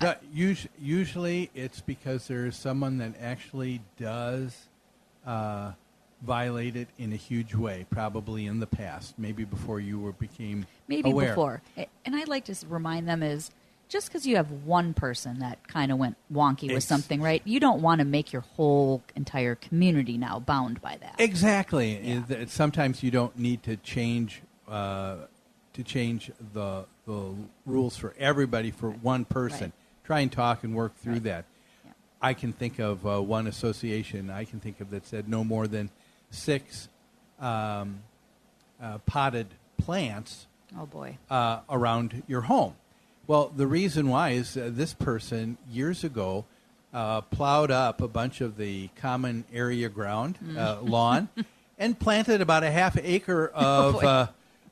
[0.00, 4.68] So us- usually, it's because there's someone that actually does
[5.26, 5.72] uh,
[6.22, 10.66] violate it in a huge way, probably in the past, maybe before you were became
[10.88, 11.28] Maybe aware.
[11.28, 11.62] before.
[12.04, 13.50] And I'd like to remind them is
[13.88, 17.42] just because you have one person that kind of went wonky with Ex- something, right?
[17.44, 21.14] You don't want to make your whole entire community now bound by that.
[21.18, 22.22] Exactly.
[22.28, 25.16] That Sometimes you don't need to change uh,
[25.74, 27.34] to change the the
[27.66, 29.72] rules for everybody for one person.
[30.04, 31.44] Try and talk and work through that.
[32.20, 35.66] I can think of uh, one association I can think of that said no more
[35.66, 35.90] than
[36.30, 36.88] six
[37.38, 38.00] um,
[38.82, 40.46] uh, potted plants
[40.78, 41.18] Oh boy.
[41.30, 42.74] uh, around your home.
[43.26, 46.44] Well, the reason why is uh, this person years ago
[46.92, 50.88] uh, plowed up a bunch of the common area ground uh, Mm.
[50.88, 51.28] lawn
[51.78, 54.26] and planted about a half acre Oh, of uh,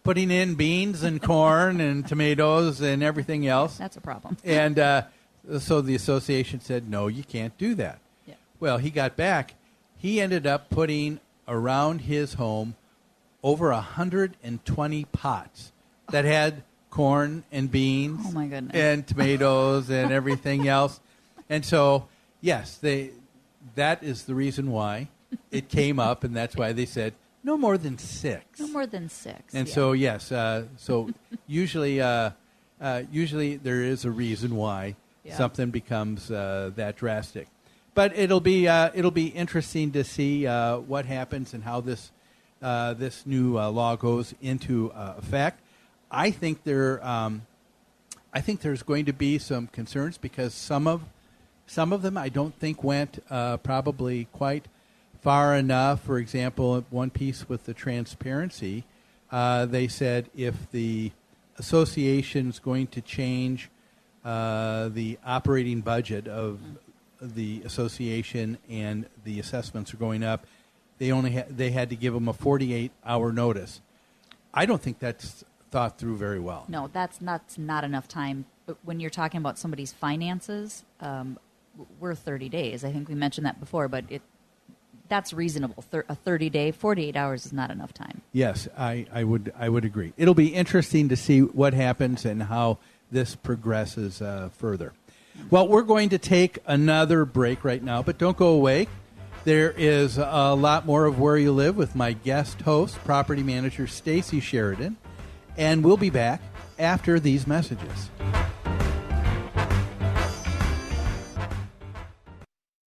[0.05, 3.77] putting in beans and corn and tomatoes and everything else.
[3.79, 4.37] That's a problem.
[4.45, 5.03] And uh,
[5.59, 7.99] so the association said, no, you can't do that.
[8.27, 8.35] Yeah.
[8.61, 9.55] Well, he got back.
[9.97, 12.77] he ended up putting around his home
[13.43, 15.73] over 120 pots
[16.11, 18.76] that had corn and beans Oh, my goodness.
[18.76, 21.00] and tomatoes and everything else.
[21.48, 22.07] And so,
[22.40, 23.11] yes, they
[23.74, 25.09] that is the reason why
[25.50, 28.61] it came up, and that's why they said no more than six.
[28.61, 29.55] No more than six.
[29.55, 29.74] And yeah.
[29.74, 31.11] so, yes, uh, so
[31.48, 32.31] usually, uh,
[32.81, 35.37] uh, usually there is a reason why Yeah.
[35.37, 37.48] something becomes uh, that drastic.
[37.94, 42.11] But it'll be uh, it'll be interesting to see uh, what happens and how this
[42.61, 45.61] uh, this new uh, law goes into uh, effect.
[46.12, 47.46] I think there um,
[48.35, 51.03] I think there's going to be some concerns because some of
[51.66, 54.66] some of them I don't think went uh, probably quite
[55.22, 56.03] far enough.
[56.03, 58.85] For example, one piece with the transparency,
[59.31, 61.12] uh, they said if the
[61.57, 63.70] association is going to change
[64.22, 66.61] uh, the operating budget of
[67.22, 70.46] the association and the assessments are going up,
[70.98, 73.81] they only ha- they had to give them a 48 hour notice.
[74.55, 76.65] I don't think that's thought through very well.
[76.69, 78.45] No, that's not not enough time.
[78.67, 81.39] But when you're talking about somebody's finances, um,
[81.99, 82.85] we're 30 days.
[82.85, 84.23] I think we mentioned that before, but it
[85.09, 85.83] that's reasonable.
[85.83, 88.23] Thir- a 30 day, 48 hours is not enough time.
[88.33, 90.13] Yes, I, I would I would agree.
[90.17, 92.79] It'll be interesting to see what happens and how
[93.11, 94.93] this progresses uh, further.
[95.51, 98.89] Well, we're going to take another break right now, but don't go away.
[99.45, 103.89] There is a lot more of Where You Live with my guest host, property manager
[103.89, 104.97] Stacy Sheridan,
[105.57, 106.41] and we'll be back
[106.79, 108.11] after these messages.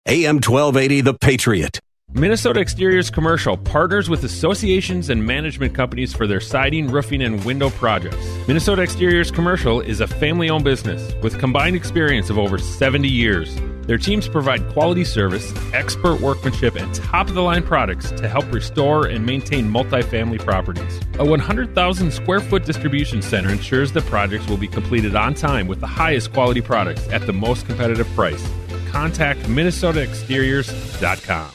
[0.07, 1.79] AM 1280, The Patriot.
[2.13, 7.69] Minnesota Exteriors Commercial partners with associations and management companies for their siding, roofing, and window
[7.71, 8.15] projects.
[8.47, 13.59] Minnesota Exteriors Commercial is a family owned business with combined experience of over 70 years.
[13.87, 18.51] Their teams provide quality service, expert workmanship, and top of the line products to help
[18.51, 20.99] restore and maintain multifamily properties.
[21.19, 25.79] A 100,000 square foot distribution center ensures that projects will be completed on time with
[25.79, 28.47] the highest quality products at the most competitive price.
[28.91, 31.54] Contact MinnesotaExteriors.com.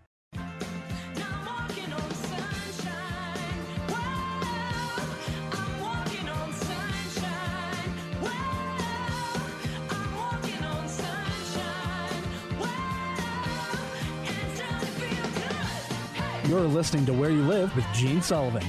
[16.51, 18.67] You're listening to Where You Live with Gene Sullivan.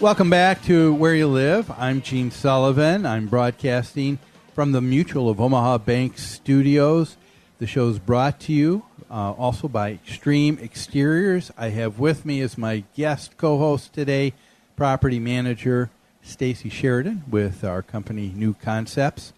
[0.00, 1.70] Welcome back to Where You Live.
[1.72, 3.04] I'm Gene Sullivan.
[3.04, 4.18] I'm broadcasting
[4.54, 7.18] from the Mutual of Omaha Bank studios.
[7.58, 11.50] The show is brought to you uh, also by Extreme Exteriors.
[11.58, 14.32] I have with me as my guest co host today,
[14.74, 15.90] property manager
[16.22, 19.34] Stacy Sheridan with our company New Concepts.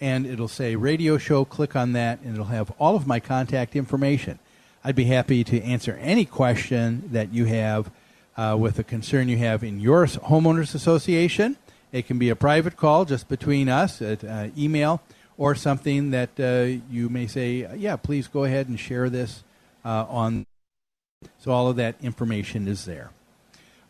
[0.00, 1.44] and it'll say Radio Show.
[1.44, 4.38] Click on that, and it'll have all of my contact information.
[4.84, 7.90] I'd be happy to answer any question that you have
[8.36, 11.56] uh, with a concern you have in your homeowners association.
[11.90, 15.02] It can be a private call just between us at uh, email
[15.36, 19.42] or something that uh, you may say, yeah, please go ahead and share this
[19.84, 20.46] uh, on.
[21.38, 23.10] So all of that information is there.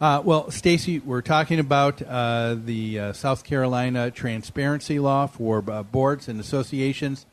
[0.01, 5.83] Uh, well, Stacy, we're talking about uh, the uh, South Carolina transparency law for uh,
[5.83, 7.27] boards and associations.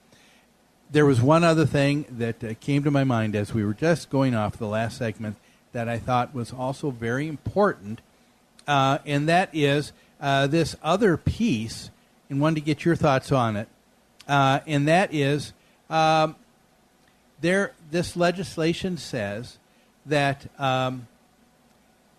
[0.92, 4.36] There was one other thing that came to my mind as we were just going
[4.36, 5.38] off the last segment
[5.72, 8.02] that I thought was also very important,
[8.68, 11.92] and that is this other piece,
[12.30, 13.70] and wanted to get your thoughts on it,
[14.32, 15.52] uh, and that is
[15.90, 16.38] um,
[17.42, 17.74] there.
[17.92, 19.58] This legislation says
[20.06, 21.08] that um,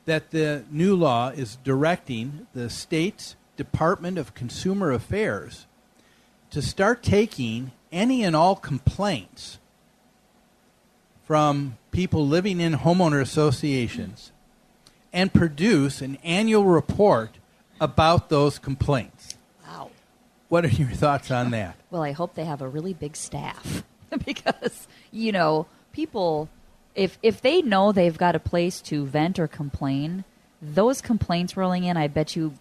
[0.04, 5.66] that the new law is directing the state's Department of Consumer Affairs
[6.50, 9.58] to start taking any and all complaints
[11.24, 14.32] from people living in homeowner associations
[15.14, 17.38] and produce an annual report
[17.80, 19.31] about those complaints.
[20.53, 21.76] What are your thoughts on that?
[21.90, 23.82] Well, I hope they have a really big staff
[24.26, 26.50] because you know people
[26.94, 30.24] if if they know they've got a place to vent or complain,
[30.61, 32.53] those complaints rolling in, I bet you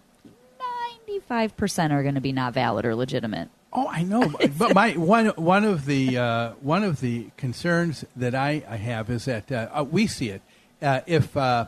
[0.58, 3.50] ninety five percent are going to be not valid or legitimate.
[3.74, 8.06] Oh, I know, but- but my one one of the uh, one of the concerns
[8.16, 10.42] that I, I have is that uh, uh, we see it
[10.82, 11.66] uh, if uh,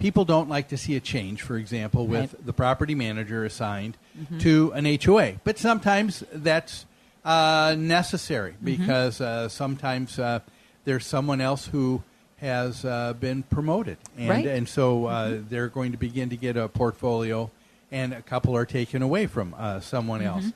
[0.00, 2.46] people don't like to see a change, for example, with Right.
[2.46, 4.40] the property manager assigned Mhm.
[4.40, 6.86] to an HOA, but sometimes that's
[7.24, 8.64] uh, necessary Mhm.
[8.64, 10.40] because uh, sometimes uh,
[10.84, 12.02] there's someone else who
[12.38, 14.46] has uh, been promoted, and Right.
[14.46, 17.50] and so uh, they're going to begin to get a portfolio,
[17.92, 20.46] and a couple are taken away from uh, someone else.
[20.46, 20.52] Mhm.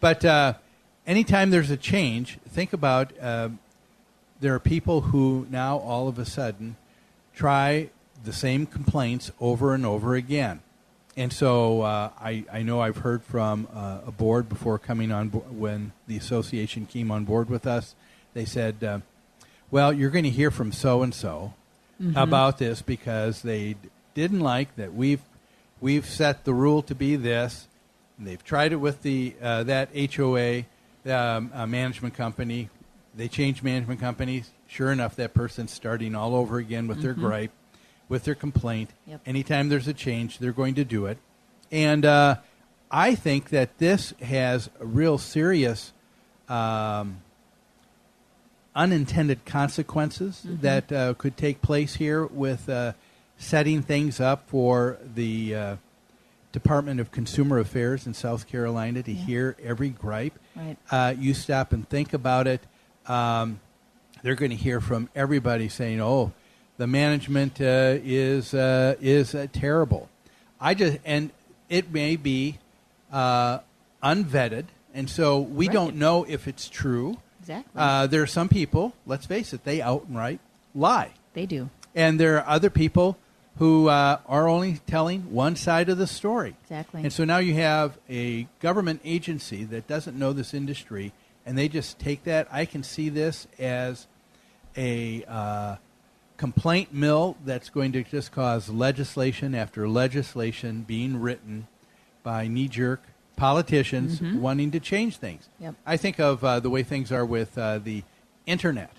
[0.00, 0.54] But uh,
[1.06, 3.50] anytime there's a change, think about uh,
[4.40, 6.76] there are people who now all of a sudden
[7.34, 7.90] try
[8.24, 10.60] the same complaints over and over again.
[11.18, 15.30] And so uh, I, I know I've heard from uh, a board before coming on
[15.30, 17.96] bo- when the association came on board with us.
[18.34, 19.00] They said, uh,
[19.68, 21.54] "Well, you're going to hear from so and so
[22.14, 25.22] about this because they d- didn't like that we've
[25.80, 27.66] we've set the rule to be this,
[28.16, 30.60] and they've tried it with the uh, that HOA
[31.06, 32.68] um, uh, management company.
[33.16, 34.50] They changed management companies.
[34.68, 37.20] Sure enough, that person's starting all over again with their Mhm.
[37.20, 37.52] gripe,
[38.08, 38.90] with their complaint.
[39.06, 39.20] Yep.
[39.26, 41.18] Anytime there's a change, they're going to do it.
[41.70, 42.36] And uh,
[42.90, 45.92] I think that this has a real serious
[46.48, 47.18] um,
[48.74, 50.60] unintended consequences Mhm.
[50.60, 52.92] that uh, could take place here with uh,
[53.36, 55.76] setting things up for the uh,
[56.52, 59.24] Department of Consumer Affairs in South Carolina to Yeah.
[59.24, 60.38] hear every gripe.
[60.56, 60.76] Right.
[60.90, 62.62] Uh, you stop and think about it.
[63.06, 63.60] Um,
[64.22, 66.32] they're going to hear from everybody saying, "Oh,
[66.78, 70.08] the management uh, is uh, is uh, terrible."
[70.60, 71.30] I just and
[71.68, 72.58] it may be
[73.12, 73.58] uh,
[74.02, 74.64] unvetted,
[74.94, 75.74] and so we Right.
[75.74, 77.18] don't know if it's true.
[77.40, 77.72] Exactly.
[77.80, 78.94] Uh, there are some people.
[79.06, 80.40] Let's face it; they outright
[80.74, 81.12] lie.
[81.34, 81.68] They do.
[81.94, 83.16] And there are other people
[83.58, 86.54] who uh, are only telling one side of the story.
[86.62, 87.02] Exactly.
[87.02, 91.12] And so now you have a government agency that doesn't know this industry,
[91.44, 92.46] and they just take that.
[92.52, 94.06] I can see this as
[94.76, 95.76] a uh,
[96.38, 101.66] complaint mill that's going to just cause legislation after legislation being written
[102.22, 103.02] by knee jerk
[103.36, 104.40] politicians Mhm.
[104.40, 105.48] wanting to change things.
[105.60, 105.74] Yep.
[105.86, 108.02] I think of uh, the way things are with uh, the
[108.46, 108.90] internet.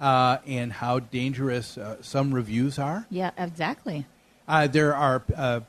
[0.00, 3.06] uh, and how dangerous uh, some reviews are.
[3.10, 4.06] Yeah, exactly.
[4.46, 5.60] Uh, there are uh,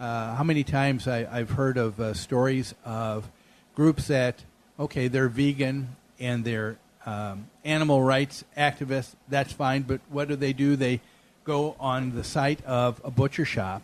[0.00, 3.30] uh, how many times I, have heard of uh, stories of
[3.76, 4.42] groups that
[4.80, 9.14] okay they're vegan and they're um, animal rights activists.
[9.28, 10.76] That's fine, but what do they do?
[10.76, 11.00] They
[11.44, 13.82] go on the site of a butcher shop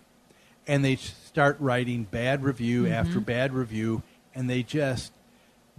[0.66, 2.92] and they start writing bad review Mhm.
[2.92, 4.02] after bad review,
[4.34, 5.12] and they just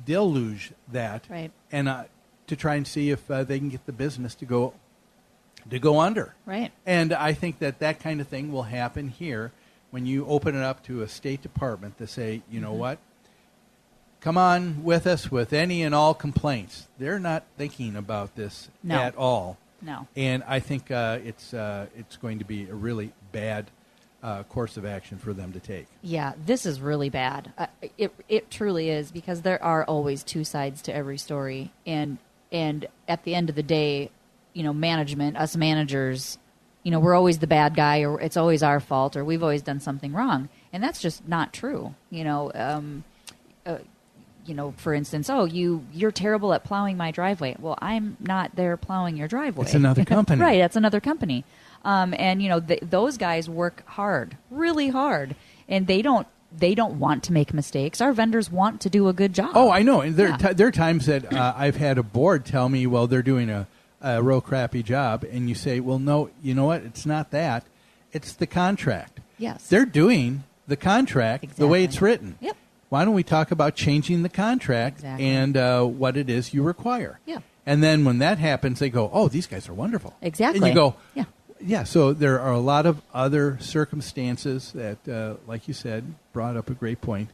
[0.05, 1.51] deluge that, Right.
[1.71, 2.03] and uh,
[2.47, 4.73] to try and see if uh, they can get the business to go
[5.69, 6.35] to go under.
[6.45, 6.73] Right.
[6.85, 9.53] And I think that that kind of thing will happen here
[9.91, 12.77] when you open it up to a State Department to say, you know Mhm.
[12.79, 12.97] what,
[14.23, 16.87] come on with us with any and all complaints.
[16.97, 18.95] They're not thinking about this No.
[19.01, 19.57] at all.
[19.81, 20.07] No.
[20.15, 23.69] And I think uh, it's uh, it's going to be a really bad
[24.23, 25.87] uh, course of action for them to take.
[26.01, 27.51] Yeah, this is really bad.
[27.57, 27.67] Uh,
[27.97, 32.17] it it truly is because there are always two sides to every story, and
[32.49, 34.09] and at the end of the day,
[34.53, 36.37] you know, management, us managers,
[36.83, 39.63] you know, we're always the bad guy, or it's always our fault, or we've always
[39.63, 41.93] done something wrong, and that's just not true.
[42.09, 43.03] You know, um,
[44.45, 47.55] you know, for instance, oh, you you're terrible at plowing my driveway.
[47.59, 49.65] Well, I'm not there plowing your driveway.
[49.65, 50.41] It's another company.
[50.41, 50.59] right?
[50.59, 51.45] That's another company.
[51.85, 55.35] Um, and you know, th- those guys work hard, really hard,
[55.67, 57.99] and they don't they don't want to make mistakes.
[57.99, 59.51] Our vendors want to do a good job.
[59.55, 60.01] Oh, I know.
[60.01, 60.37] And there, Yeah.
[60.37, 63.49] ti- there are times that uh, I've had a board tell me, well, they're doing
[63.49, 63.67] a,
[64.01, 65.23] a real crappy job.
[65.23, 66.83] And you say, well, no, you know what?
[66.83, 67.63] It's not that.
[68.11, 69.19] It's the contract.
[69.39, 69.65] Yes.
[69.67, 72.37] They're doing the contract the way it's written.
[72.39, 72.55] Yep.
[72.93, 75.25] Why don't we talk about changing the contract Exactly.
[75.25, 77.19] and uh, what it is you require?
[77.25, 77.39] Yeah.
[77.65, 80.15] And then when that happens, they go, oh, these guys are wonderful.
[80.21, 80.59] Exactly.
[80.59, 81.23] And you go, Yeah.
[81.59, 86.55] yeah, so there are a lot of other circumstances that, uh, like you said, brought
[86.55, 87.31] up a great point.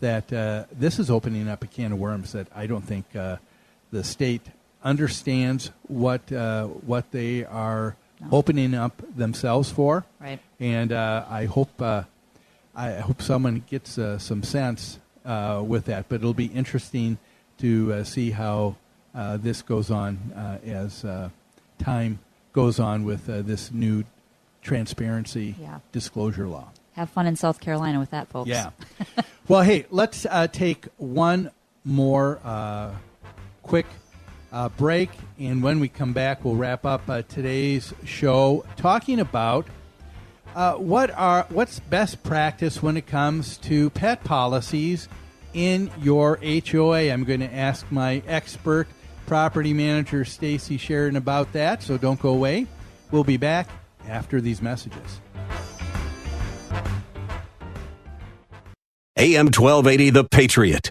[0.00, 3.36] That uh, this is opening up a can of worms that I don't think uh,
[3.92, 4.42] the state
[4.82, 7.94] understands what uh, what they are
[8.32, 10.04] opening up themselves for.
[10.20, 10.40] Right.
[10.58, 12.02] And uh, I hope uh,
[12.76, 16.08] I hope someone gets uh, some sense uh, with that.
[16.08, 17.18] But it'll be interesting
[17.58, 18.76] to uh, see how
[19.14, 21.30] uh, this goes on uh, as uh,
[21.78, 22.18] time
[22.52, 24.04] goes on with uh, this new
[24.62, 25.78] transparency Yeah.
[25.92, 26.68] disclosure law.
[26.94, 28.48] Have fun in South Carolina with that, folks.
[28.48, 28.70] Yeah.
[29.48, 31.50] well, hey, let's uh, take one
[31.84, 32.90] more uh,
[33.62, 33.86] quick
[34.52, 39.66] uh, break, and when we come back, we'll wrap up uh, today's show talking about
[40.56, 45.06] uh, what are what's best practice when it comes to pet policies
[45.52, 47.10] in your HOA.
[47.12, 48.88] I'm going to ask my expert
[49.26, 52.66] property manager Stacy Sheridan about that, so don't go away.
[53.10, 53.68] We'll be back
[54.08, 55.20] after these messages.
[59.18, 60.90] AM 1280, The Patriot.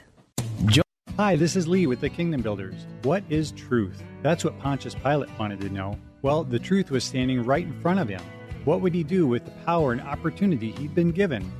[1.21, 2.87] Hi, this is Lee with the Kingdom Builders.
[3.03, 4.01] What is truth?
[4.23, 5.99] That's what Pontius Pilate wanted to know.
[6.23, 8.23] Well, the truth was standing right in front of him.
[8.65, 11.51] What would he do with the power and opportunity he'd been given?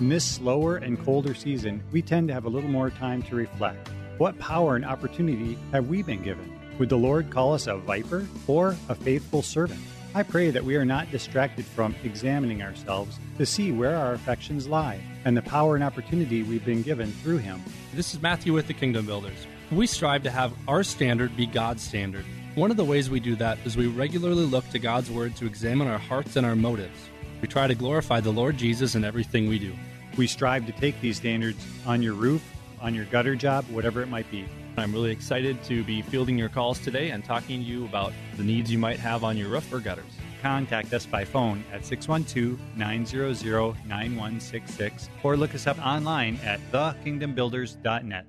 [0.00, 3.36] In this slower and colder season, we tend to have a little more time to
[3.36, 3.88] reflect.
[4.18, 6.52] What power and opportunity have we been given?
[6.80, 9.80] Would the Lord call us a viper or a faithful servant?
[10.12, 14.66] I pray that we are not distracted from examining ourselves to see where our affections
[14.66, 17.62] lie and the power and opportunity we've been given through Him.
[17.94, 19.46] This is Matthew with the Kingdom Builders.
[19.70, 22.24] We strive to have our standard be God's standard.
[22.54, 25.46] One of the ways we do that is we regularly look to God's Word to
[25.46, 27.08] examine our hearts and our motives.
[27.40, 29.72] We try to glorify the Lord Jesus in everything we do.
[30.16, 32.42] We strive to take these standards on your roof,
[32.80, 34.46] on your gutter job, whatever it might be.
[34.76, 38.44] I'm really excited to be fielding your calls today and talking to you about the
[38.44, 40.04] needs you might have on your roof or gutters.
[40.44, 43.42] Contact us by phone at 612 900
[43.88, 48.26] 9166 or look us up online at thekingdombuilders.net.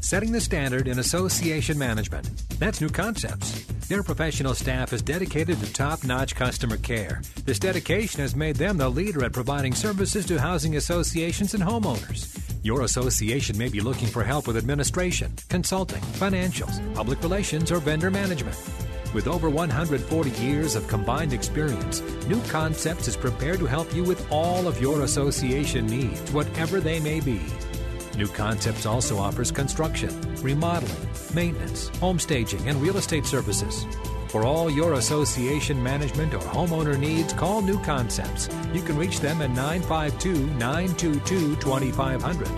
[0.00, 2.28] Setting the standard in association management.
[2.58, 3.64] That's new concepts.
[3.88, 7.22] Their professional staff is dedicated to top notch customer care.
[7.46, 12.38] This dedication has made them the leader at providing services to housing associations and homeowners.
[12.64, 18.10] Your association may be looking for help with administration, consulting, financials, public relations, or vendor
[18.10, 18.58] management.
[19.16, 24.30] With over 140 years of combined experience, New Concepts is prepared to help you with
[24.30, 27.40] all of your association needs, whatever they may be.
[28.14, 30.10] New Concepts also offers construction,
[30.42, 33.86] remodeling, maintenance, home staging, and real estate services.
[34.28, 38.50] For all your association management or homeowner needs, call New Concepts.
[38.74, 42.48] You can reach them at 952 922 2500.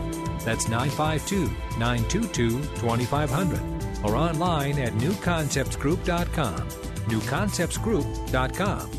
[0.41, 1.45] That's 952
[1.79, 3.79] 922 2500.
[4.05, 6.69] Or online at newconceptsgroup.com.
[7.09, 8.91] Newconceptsgroup.com.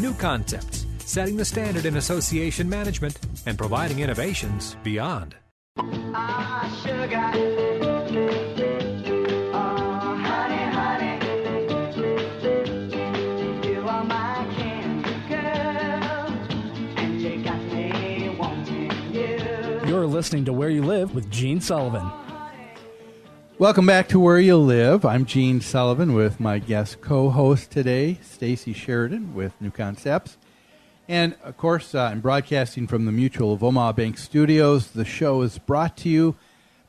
[0.00, 5.36] New Concepts, setting the standard in association management and providing innovations beyond.
[19.86, 22.23] You're listening to Where You Live with Gene Sullivan.
[23.56, 25.04] Welcome back to Where You Live.
[25.04, 30.36] I'm Gene Sullivan with my guest co-host today, Stacy Sheridan with New Concepts.
[31.08, 34.88] And of course, uh, I'm broadcasting from the Mutual of Omaha Bank Studios.
[34.88, 36.34] The show is brought to you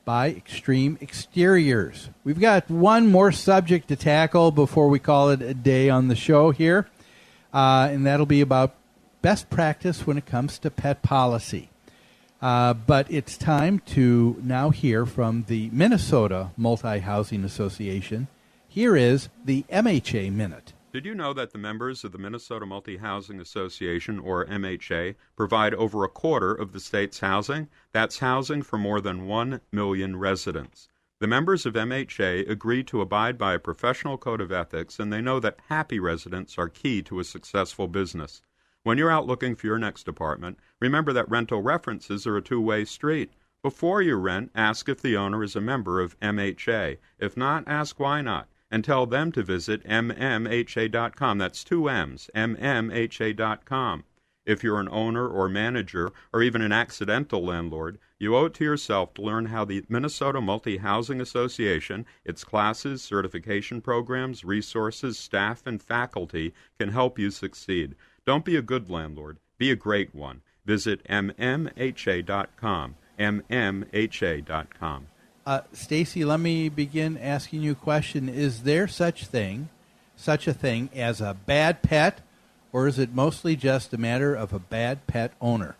[0.06, 2.10] by Extreme Exteriors.
[2.24, 6.16] We've got one more subject to tackle before we call it a day on the
[6.16, 6.88] show here,
[7.54, 8.74] uh, and that'll be about
[9.22, 11.70] best practice when it comes to pet policy.
[12.46, 18.28] Uh, but it's time to now hear from the Minnesota Multi Housing Association.
[18.68, 20.74] Here is the MHA Minute.
[20.94, 25.74] Did you know that the members of the Minnesota Multi Housing Association, or MHA, provide
[25.74, 27.68] over a quarter of the state's housing?
[27.94, 30.88] That's housing for more than 1 million residents.
[31.18, 35.20] The members of MHA agree to abide by a professional code of ethics, and they
[35.20, 38.44] know that happy residents are key to a successful business.
[38.86, 42.62] When you're out looking for your next apartment, remember that rental references are a two
[42.62, 43.34] way street.
[43.64, 47.00] Before you rent, ask if the owner is a member of MHA.
[47.18, 48.48] If not, ask why not.
[48.70, 51.38] And tell them to visit mmha.com.
[51.40, 54.04] That's two M's, mmha.com.
[54.46, 58.64] If you're an owner or manager or even an accidental landlord, you owe it to
[58.64, 65.66] yourself to learn how the Minnesota Multi Housing Association, its classes, certification programs, resources, staff,
[65.66, 67.96] and faculty can help you succeed.
[68.26, 70.42] Don't be a good landlord, be a great one.
[70.66, 72.96] Visit mmha.com.
[73.20, 75.08] mmha.com.
[75.46, 78.28] Uh, Stacy, let me begin asking you a question.
[78.28, 79.70] Is there such thing,
[80.16, 82.22] such a thing as a bad pet,
[82.74, 85.76] or is it mostly just a matter of a bad pet owner?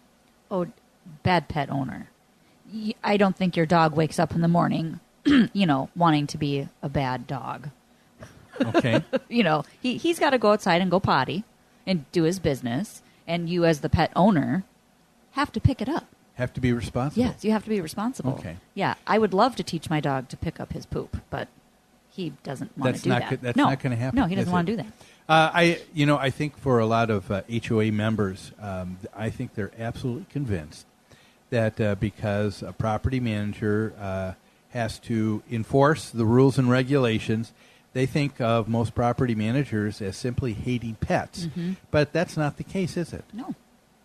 [0.52, 0.68] Oh,
[1.24, 2.10] bad pet owner.
[3.04, 6.70] I don't think your dog wakes up in the morning, you know, wanting to be
[6.84, 7.70] a bad dog.
[8.62, 9.04] Okay.
[9.30, 11.44] you know, he, he's got to go outside and go potty
[11.86, 14.64] and do his business, and you, as the pet owner,
[15.32, 16.06] have to pick it up.
[16.36, 17.24] Have to be responsible.
[17.24, 18.34] Yes, you have to be responsible.
[18.34, 18.58] Okay.
[18.74, 21.48] Yeah, I would love to teach my dog to pick up his poop, but
[22.10, 23.30] he doesn't want to do not that.
[23.30, 24.20] go- that's no, not going to happen.
[24.20, 24.88] No, he doesn't want to do that.
[25.28, 29.30] Uh, I, you know, I think for a lot of uh, HOA members, um, I
[29.30, 30.86] think they're absolutely convinced
[31.50, 34.34] that uh, because a property manager uh,
[34.70, 37.54] has to enforce the rules and regulations,
[37.96, 41.46] they think of most property managers as simply hating pets.
[41.46, 41.78] Mhm.
[41.92, 43.24] But that's not the case, is it?
[43.32, 43.56] No.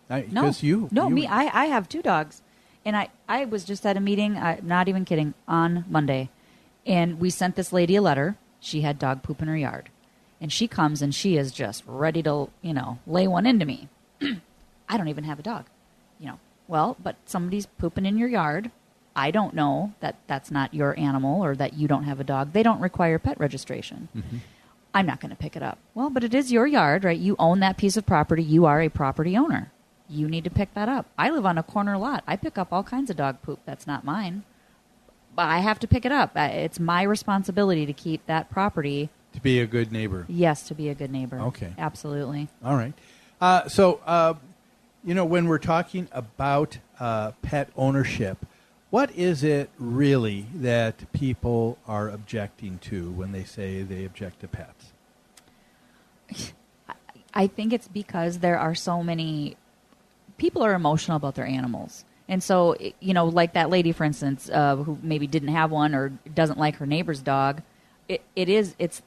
[0.09, 1.27] I, No, you, no, you- me.
[1.27, 2.41] I, I have two dogs,
[2.85, 4.37] and I, I was just at a meeting.
[4.37, 5.33] I'm not even kidding.
[5.45, 6.29] On Monday,
[6.85, 8.37] and we sent this lady a letter.
[8.61, 9.89] She had dog poop in her yard,
[10.39, 13.89] and she comes and she is just ready to, you know, lay one into me.
[14.87, 15.65] I don't even have a dog,
[16.17, 16.39] you know.
[16.69, 18.71] Well, but somebody's pooping in your yard.
[19.15, 22.53] I don't know that that's not your animal or that you don't have a dog.
[22.53, 24.07] They don't require pet registration.
[24.15, 24.37] Mm-hmm.
[24.93, 25.77] I'm not going to pick it up.
[25.93, 27.17] Well, but it is your yard, right?
[27.17, 28.43] You own that piece of property.
[28.43, 29.71] You are a property owner.
[30.09, 31.05] You need to pick that up.
[31.17, 32.23] I live on a corner lot.
[32.27, 33.59] I pick up all kinds of dog poop.
[33.65, 34.43] That's not mine.
[35.33, 36.31] But I have to pick it up.
[36.35, 39.09] It's my responsibility to keep that property.
[39.33, 40.25] to be a good neighbor.
[40.27, 41.39] Yes, to be a good neighbor.
[41.39, 41.73] Okay.
[41.77, 42.49] Absolutely.
[42.63, 42.93] All right.
[43.39, 44.33] Uh, so, uh,
[45.05, 48.45] you know, when we're talking about uh, pet ownership,
[48.91, 54.47] what is it really that people are objecting to when they say they object to
[54.47, 54.93] pets?
[57.33, 59.55] I think it's because there are so many
[60.37, 62.03] people are emotional about their animals.
[62.27, 65.95] And so, you know, like that lady, for instance, uh, who maybe didn't have one
[65.95, 67.61] or doesn't like her neighbor's dog,
[68.07, 69.01] it, it is, it's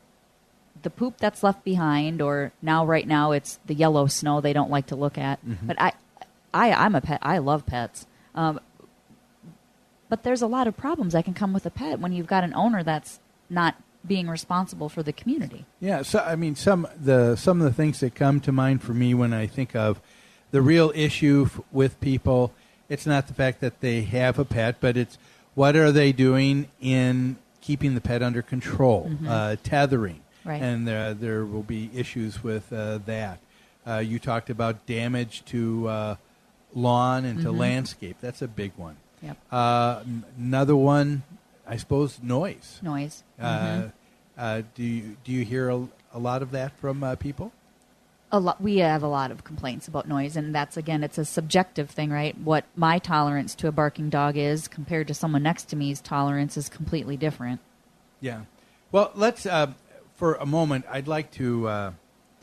[0.83, 4.71] the poop that's left behind, or now, right now, it's the yellow snow they don't
[4.71, 5.45] like to look at.
[5.47, 5.67] Mhm.
[5.67, 5.93] But I,
[6.53, 8.07] I, I'm a pet, I love pets.
[8.35, 8.61] Um,
[10.09, 12.45] but there's a lot of problems that can come with a pet when you've got
[12.45, 13.19] an owner that's
[13.51, 13.75] not
[14.07, 15.65] being responsible for the community.
[15.81, 18.93] Yeah, so I mean, some the some of the things that come to mind for
[18.93, 20.01] me when I think of
[20.51, 22.53] the real issue f- with people,
[22.89, 25.17] it's not the fact that they have a pet, but it's
[25.55, 29.27] what are they doing in keeping the pet under control, Mhm.
[29.29, 30.61] uh, tethering, Right.
[30.63, 33.39] and uh, there will be issues with uh, that.
[33.87, 36.17] Uh, you talked about damage to uh,
[36.75, 37.59] lawn and to Mhm.
[37.59, 38.17] landscape.
[38.21, 38.97] That's a big one.
[39.25, 39.37] Yep.
[39.51, 41.23] Uh, n- another one,
[41.67, 42.79] I suppose, noise.
[42.83, 43.23] Noise.
[43.41, 43.93] Uh, Mhm.
[44.39, 47.53] uh, do you do you hear a, a lot of that from uh, people?
[48.33, 51.25] a lot we have a lot of complaints about noise and that's again it's a
[51.25, 55.65] subjective thing right what my tolerance to a barking dog is compared to someone next
[55.69, 57.61] to me's tolerance is completely different
[58.21, 58.41] Yeah.
[58.91, 59.73] Well, let's uh,
[60.17, 60.85] for a moment.
[60.91, 61.93] I'd like to uh,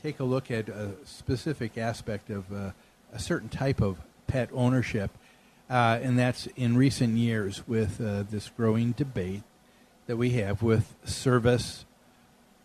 [0.02, 2.72] take a look at a specific aspect of uh,
[3.12, 5.12] a certain type of pet ownership,
[5.72, 9.44] uh, and that's in recent years with uh, this growing debate
[10.06, 11.86] that we have with service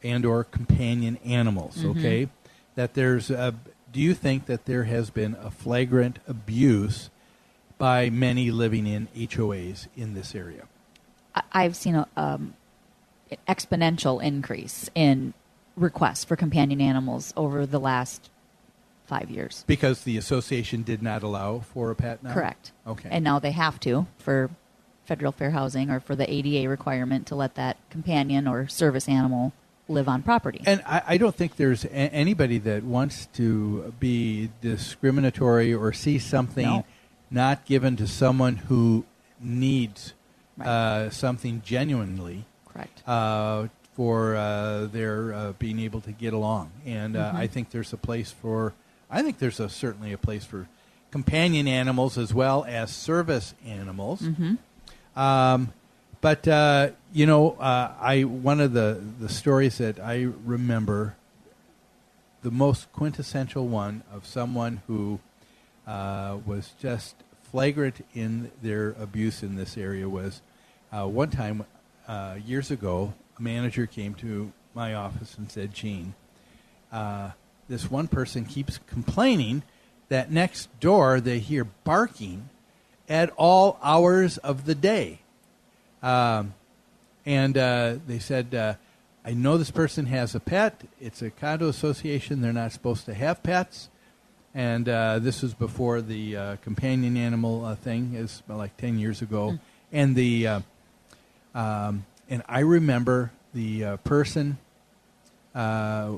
[0.02, 1.76] and or companion animals.
[1.76, 1.90] Mhm.
[1.90, 2.28] Okay,
[2.74, 3.30] that there's.
[3.30, 3.54] A,
[3.92, 7.08] do you think that there has been a flagrant abuse
[7.78, 10.64] by many living in HOAs in this area?
[11.52, 12.54] I've seen a um,
[13.30, 15.32] an exponential increase in
[15.76, 18.30] requests for companion animals over the last
[19.06, 22.32] five years Because the association did not allow for a pet now?
[22.34, 23.08] correct Okay.
[23.10, 24.50] and now they have to for
[25.04, 29.52] federal fair housing or for the ada requirement to let that companion or service animal
[29.88, 34.50] live on property And I, I don't think there's a- anybody that wants to be
[34.60, 36.84] discriminatory or see something No.
[37.30, 39.04] not given to someone who
[39.40, 40.12] needs
[40.60, 42.46] uh, something genuinely.
[42.66, 43.02] Correct.
[43.06, 47.34] Uh, for uh, their uh, being able to get along, and uh, Mhm.
[47.34, 48.74] I think there's a place for.
[49.10, 50.68] I think there's a, certainly a place for
[51.10, 54.22] companion animals as well as service animals.
[54.22, 54.58] Mhm.
[55.16, 55.72] Um,
[56.20, 61.14] but uh, you know, uh, I one of the the stories that I remember,
[62.42, 65.20] the most quintessential one of someone who
[65.86, 67.14] uh, was just
[67.50, 70.42] flagrant in their abuse in this area was
[70.92, 71.64] uh, one time
[72.08, 73.14] uh, years ago.
[73.38, 76.14] A manager came to my office and said, "Gene,
[76.90, 77.30] uh,
[77.68, 79.62] this one person keeps complaining
[80.08, 82.48] that next door they hear barking
[83.08, 85.20] at all hours of the day."
[86.02, 86.54] Um,
[87.24, 88.74] and uh, they said, uh,
[89.24, 90.82] I know this person has a pet.
[91.00, 92.40] It's a condo association.
[92.40, 93.88] They're not supposed to have pets.
[94.54, 99.22] And uh, this was before the uh, companion animal uh, thing, is like 10 years
[99.22, 99.58] ago.
[99.92, 100.60] And the uh,
[101.56, 104.58] um, and I remember the uh, person.
[105.54, 106.16] Uh,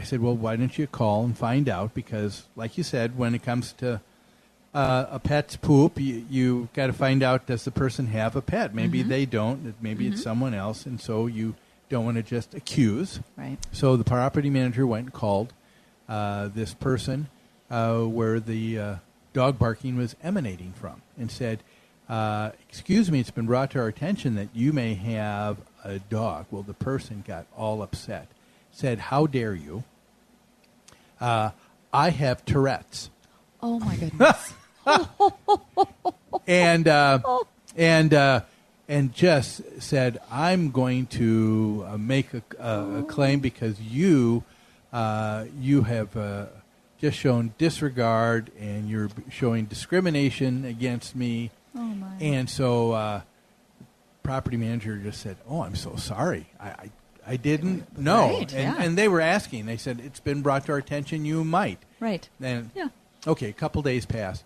[0.00, 3.34] I said, "Well, why don't you call and find out?" Because, like you said, when
[3.34, 4.00] it comes to
[4.72, 8.40] uh, a pet's poop, you, you got to find out does the person have a
[8.40, 8.72] pet?
[8.72, 9.08] Maybe Mhm.
[9.08, 9.74] they don't.
[9.82, 10.24] Maybe it's Mhm.
[10.24, 11.54] someone else, and so you
[11.88, 13.18] don't want to just accuse.
[13.36, 13.58] Right.
[13.72, 15.52] So the property manager went and called
[16.08, 17.28] uh, this person
[17.70, 18.94] uh, where the uh,
[19.32, 21.62] dog barking was emanating from, and said,
[22.08, 26.46] uh, "Excuse me, it's been brought to our attention that you may have a dog."
[26.50, 28.28] Well, the person got all upset.
[28.72, 29.84] Said, "How dare you?"
[31.20, 31.50] Uh,
[31.92, 33.10] I have Tourette's
[33.62, 34.54] oh my goodness
[36.46, 37.18] and uh,
[37.76, 38.40] and uh,
[38.88, 44.44] and Jess said, "I'm going to uh, make a, a, a claim because you
[44.92, 46.46] uh, you have uh,
[46.98, 52.16] just shown disregard and you're showing discrimination against me." Oh my.
[52.20, 53.20] And so, uh,
[54.22, 56.46] property manager just said, "Oh, I'm so sorry.
[56.58, 56.90] I." I
[57.26, 58.82] I didn't know, Right, and, yeah.
[58.82, 59.66] and they were asking.
[59.66, 61.24] They said it's been brought to our attention.
[61.24, 62.88] You might, right and Yeah.
[63.26, 64.44] okay, a couple days pass.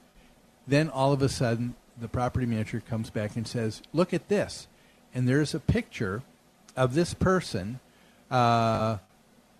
[0.66, 4.66] Then all of a sudden, the property manager comes back and says, "Look at this,"
[5.14, 6.22] and there's a picture
[6.76, 7.80] of this person
[8.30, 8.98] uh,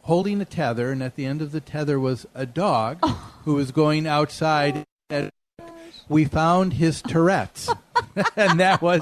[0.02, 3.04] holding a tether, and at the end of the tether was a dog
[3.44, 4.84] who was going outside.
[5.10, 5.30] And
[6.08, 7.68] we found his Tourette's,
[8.36, 9.00] and that was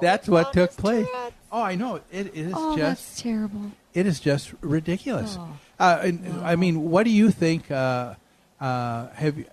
[0.00, 1.06] that's what took place.
[1.52, 5.36] Oh, I know it, it is oh just that's terrible it is just ridiculous.
[5.38, 5.58] Oh.
[5.78, 7.70] Uh, and, I mean, what do you think?
[7.70, 8.14] Uh,
[8.60, 9.46] uh, have you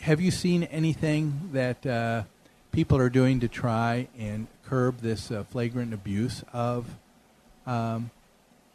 [0.00, 2.22] have you seen anything that uh,
[2.70, 6.86] people are doing to try and curb this uh, flagrant abuse of
[7.66, 8.10] um,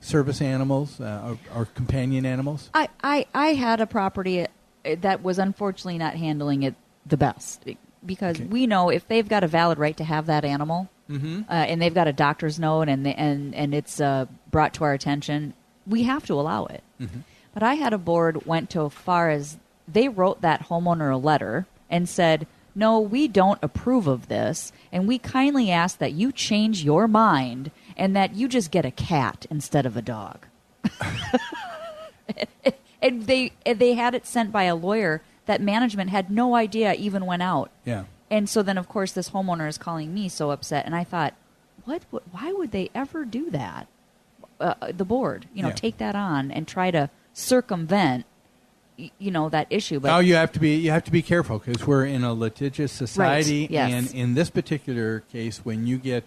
[0.01, 2.70] service animals uh, or, or companion animals?
[2.74, 4.45] I, I, I had a property
[4.84, 7.66] that was unfortunately not handling it the best
[8.05, 11.45] because we know if they've got a valid right to have that animal Mhm.
[11.49, 14.84] uh, and they've got a doctor's note and they, and and it's uh, brought to
[14.84, 15.53] our attention,
[15.88, 16.84] we have to allow it.
[17.01, 17.24] Mhm.
[17.53, 19.57] But I had a board went to as far as
[19.91, 22.45] they wrote that homeowner a letter and said,
[22.76, 27.72] "No, we don't approve of this, and we kindly ask that you change your mind
[27.97, 30.45] and that you just get a cat instead of a dog.
[33.01, 36.93] and they and they had it sent by a lawyer that management had no idea
[36.93, 37.72] even went out.
[37.86, 38.03] Yeah.
[38.32, 41.34] And so then, of course, this homeowner is calling me so upset, and I thought,
[41.86, 42.03] what?
[42.11, 43.88] why would they ever do that?
[44.59, 45.75] Uh, the board, you know, Yeah.
[45.75, 48.25] take that on and try to circumvent,
[48.97, 50.01] you know, that issue.
[50.01, 52.34] But now you have to be you have to be careful because we're in a
[52.34, 53.91] litigious society, yes.
[53.91, 56.25] and in this particular case, when you get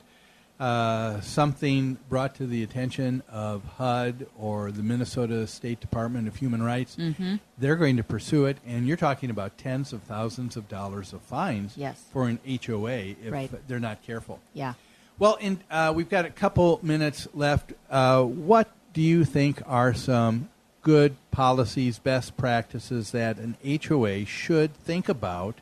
[0.73, 6.63] uh, something brought to the attention of HUD or the Minnesota State Department of Human
[6.63, 7.41] Rights, Mhm.
[7.59, 11.21] they're going to pursue it, and you're talking about tens of thousands of dollars of
[11.23, 12.05] fines Yes.
[12.13, 13.51] for an HOA if Right.
[13.67, 14.39] they're not careful.
[14.55, 14.75] yeah.
[15.19, 17.73] Well, in, uh, we've got a couple minutes left.
[17.91, 20.49] Uh, what do you think are some
[20.83, 25.57] good policies, best practices that an HOA should think about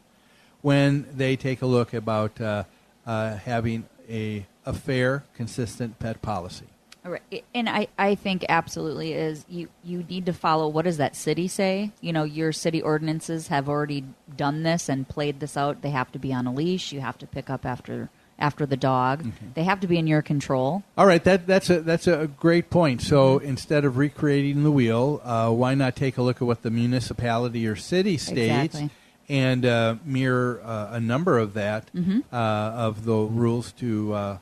[0.61, 2.65] when they take a look about uh,
[3.07, 6.67] uh, having a, a fair, consistent pet policy?
[7.05, 7.45] All right.
[7.55, 11.49] And I, I think absolutely is you, you need to follow what does that city
[11.49, 11.93] say?
[12.03, 14.05] You know, your city ordinances have already
[14.37, 15.81] done this and played this out.
[15.81, 16.93] They have to be on a leash.
[16.93, 19.25] You have to pick up after after the dog.
[19.55, 20.83] They have to be in your control.
[20.97, 23.03] All right, that, that's a that's a great point.
[23.03, 26.71] So instead of recreating the wheel, uh, why not take a look at what the
[26.71, 28.91] municipality or city states Exactly.
[29.31, 32.25] And uh, mirror uh, a number of that Mhm.
[32.33, 34.39] uh, of the rules to uh,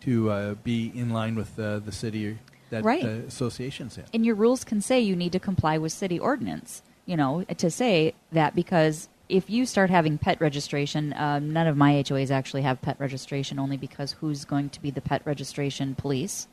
[0.00, 2.38] to uh, be in line with uh, the city
[2.70, 3.02] that Right.
[3.02, 4.04] the association's in.
[4.12, 6.82] And your rules can say you need to comply with city ordinance.
[7.06, 11.76] You know, to say that because if you start having pet registration, um, none of
[11.76, 15.94] my HOAs actually have pet registration only because who's going to be the pet registration
[15.94, 16.48] police?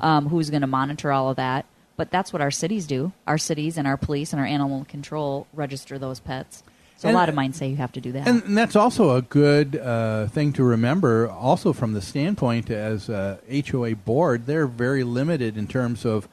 [0.00, 1.64] Um, who's going to monitor all of that?
[1.96, 3.12] But that's what our cities do.
[3.26, 6.62] Our cities and our police and our animal control register those pets.
[7.00, 8.28] So And- a lot of mine say you have to do that.
[8.28, 13.38] And, that's also a good uh, thing to remember, also from the standpoint as a
[13.48, 16.28] HOA board, they're very limited in terms of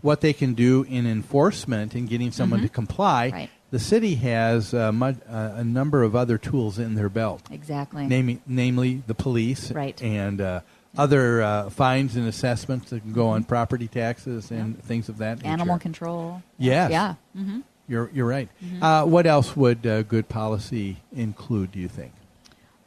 [0.00, 2.64] what they can do in enforcement and getting someone Mhm.
[2.64, 3.30] to comply.
[3.32, 3.50] Right.
[3.70, 5.12] The city has uh, uh,
[5.54, 7.42] a number of other tools in their belt.
[7.52, 8.06] Exactly.
[8.08, 10.02] Namely, namely the police Right.
[10.02, 10.60] and uh,
[10.96, 15.36] other uh, fines and assessments that can go on property taxes and things of that
[15.38, 15.44] nature.
[15.44, 15.60] Mm-hmm.
[15.60, 16.42] Animal control.
[16.58, 16.90] Yes.
[16.90, 17.14] Yeah.
[17.36, 18.48] hmm You're, you're right.
[18.62, 18.82] Mhm.
[18.82, 22.12] Uh, what else would uh, good policy include, do you think?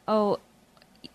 [0.06, 0.38] Oh,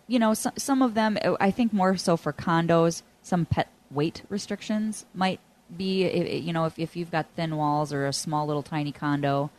[0.07, 3.69] you know, some, some of them, uh, I think more so for condos, some pet
[3.89, 5.39] weight restrictions might
[5.75, 6.09] be,
[6.39, 9.49] you know, if, if you've got thin walls or a small little tiny condo,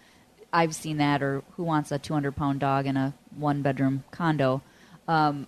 [0.52, 4.62] I've seen that, or who wants a 200 pound dog in a one bedroom condo,
[5.06, 5.46] um,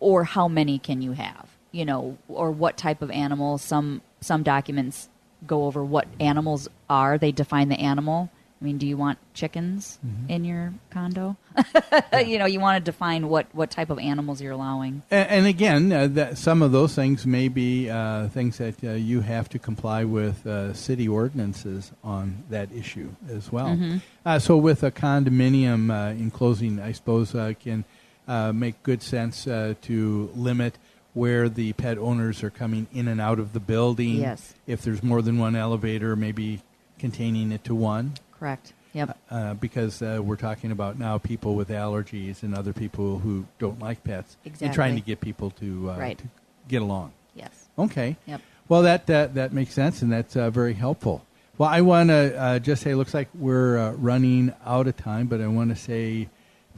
[0.00, 3.58] or how many can you have, you know, or what type of animal.
[3.58, 5.08] Some, some documents
[5.46, 8.30] go over what animals are, they define the animal.
[8.60, 10.30] I mean, do you want chickens Mhm.
[10.30, 11.36] in your condo?
[12.26, 15.02] you know, you want to define what, what type of animals you're allowing.
[15.10, 18.92] And, and again, uh, that some of those things may be uh, things that uh,
[18.92, 23.68] you have to comply with uh, city ordinances on that issue as well.
[23.76, 24.00] Mhm.
[24.24, 27.84] Uh, so, with a condominium uh, enclosing, I suppose uh, can
[28.26, 30.78] uh, make good sense uh, to limit
[31.12, 34.16] where the pet owners are coming in and out of the building.
[34.16, 34.54] Yes.
[34.66, 36.62] If there's more than one elevator, maybe
[37.08, 38.14] containing it to one.
[38.38, 38.72] Correct.
[38.94, 39.18] Yep.
[39.30, 43.78] Uh, because uh, we're talking about now people with allergies and other people who don't
[43.78, 46.16] like pets, and trying to get people to, uh, Right.
[46.16, 46.24] to
[46.66, 47.12] get along.
[47.34, 47.68] Yes.
[47.78, 48.16] Okay.
[48.26, 48.40] Yep.
[48.70, 51.26] Well, that that makes sense, and that's uh, very helpful.
[51.58, 54.96] Well, I want to uh, just say, it looks like we're uh, running out of
[54.96, 56.28] time, but I want to say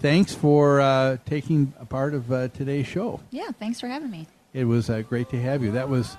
[0.00, 3.20] thanks for uh, taking a part of uh, today's show.
[3.30, 4.26] Yeah, thanks for having me.
[4.52, 5.70] It was uh, great to have you.
[5.72, 6.16] That was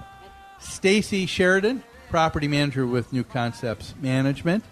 [0.60, 4.64] Stacy Sheridan, property manager with New Concepts Management.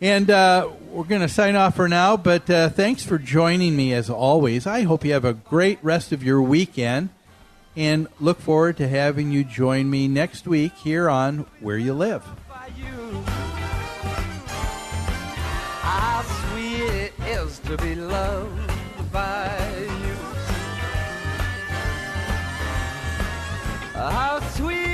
[0.00, 3.92] And uh, we're going to sign off for now, but uh, thanks for joining me
[3.92, 4.66] as always.
[4.66, 7.08] I hope you have a great rest of your weekend
[7.76, 12.24] and look forward to having you join me next week here on Where You Live.
[17.68, 19.58] To be loved by
[20.00, 20.14] you.
[23.92, 24.87] How sweet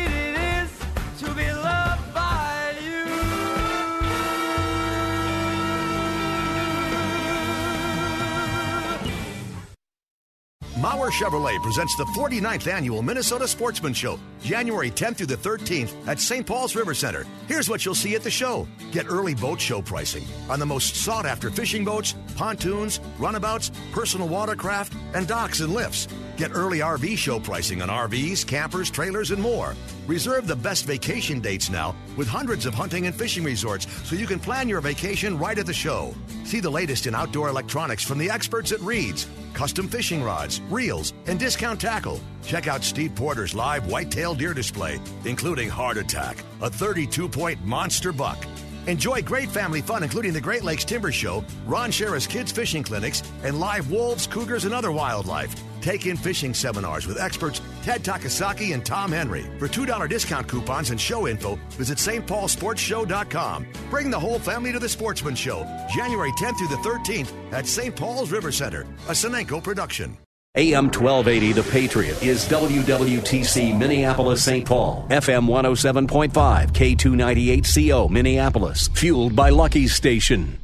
[10.85, 16.20] Mauer Chevrolet presents the 49th annual Minnesota Sportsman Show, January 10th through the 13th at
[16.20, 16.47] St.
[16.47, 17.24] Paul's River Center.
[17.49, 18.68] Here's what you'll see at the show.
[18.93, 24.28] Get early boat show pricing on the most sought after fishing boats, pontoons, runabouts, personal
[24.28, 26.07] watercraft, and docks and lifts.
[26.37, 29.74] Get early RV show pricing on RVs, campers, trailers, and more.
[30.07, 34.26] Reserve the best vacation dates now with hundreds of hunting and fishing resorts so you
[34.26, 36.14] can plan your vacation right at the show.
[36.45, 41.15] See the latest in outdoor electronics from the experts at Reed's, custom fishing rods, reels,
[41.27, 42.21] and discount tackle.
[42.45, 48.13] Check out Steve Porter's live whitetail deer display, including Heart Attack, a 32 point monster
[48.13, 48.45] buck.
[48.87, 53.23] Enjoy great family fun, including the Great Lakes Timber Show, Ron Schara's Kids Fishing Clinics,
[53.43, 55.55] and live wolves, cougars, and other wildlife.
[55.81, 59.45] Take in fishing seminars with experts Ted Takasaki and Tom Henry.
[59.59, 63.66] For $2 discount coupons and show info, visit stpaulsportshow.com.
[63.91, 67.95] Bring the whole family to the Sportsman Show, January 10th through the 13th at St.
[67.95, 70.16] Paul's River Center, a Senenco production.
[70.57, 74.64] AM 1280 The Patriot is WWTC Minneapolis St.
[74.64, 75.07] Paul.
[75.11, 78.89] FM 107.5 K298CO Minneapolis.
[78.95, 80.64] Fueled by Lucky Station.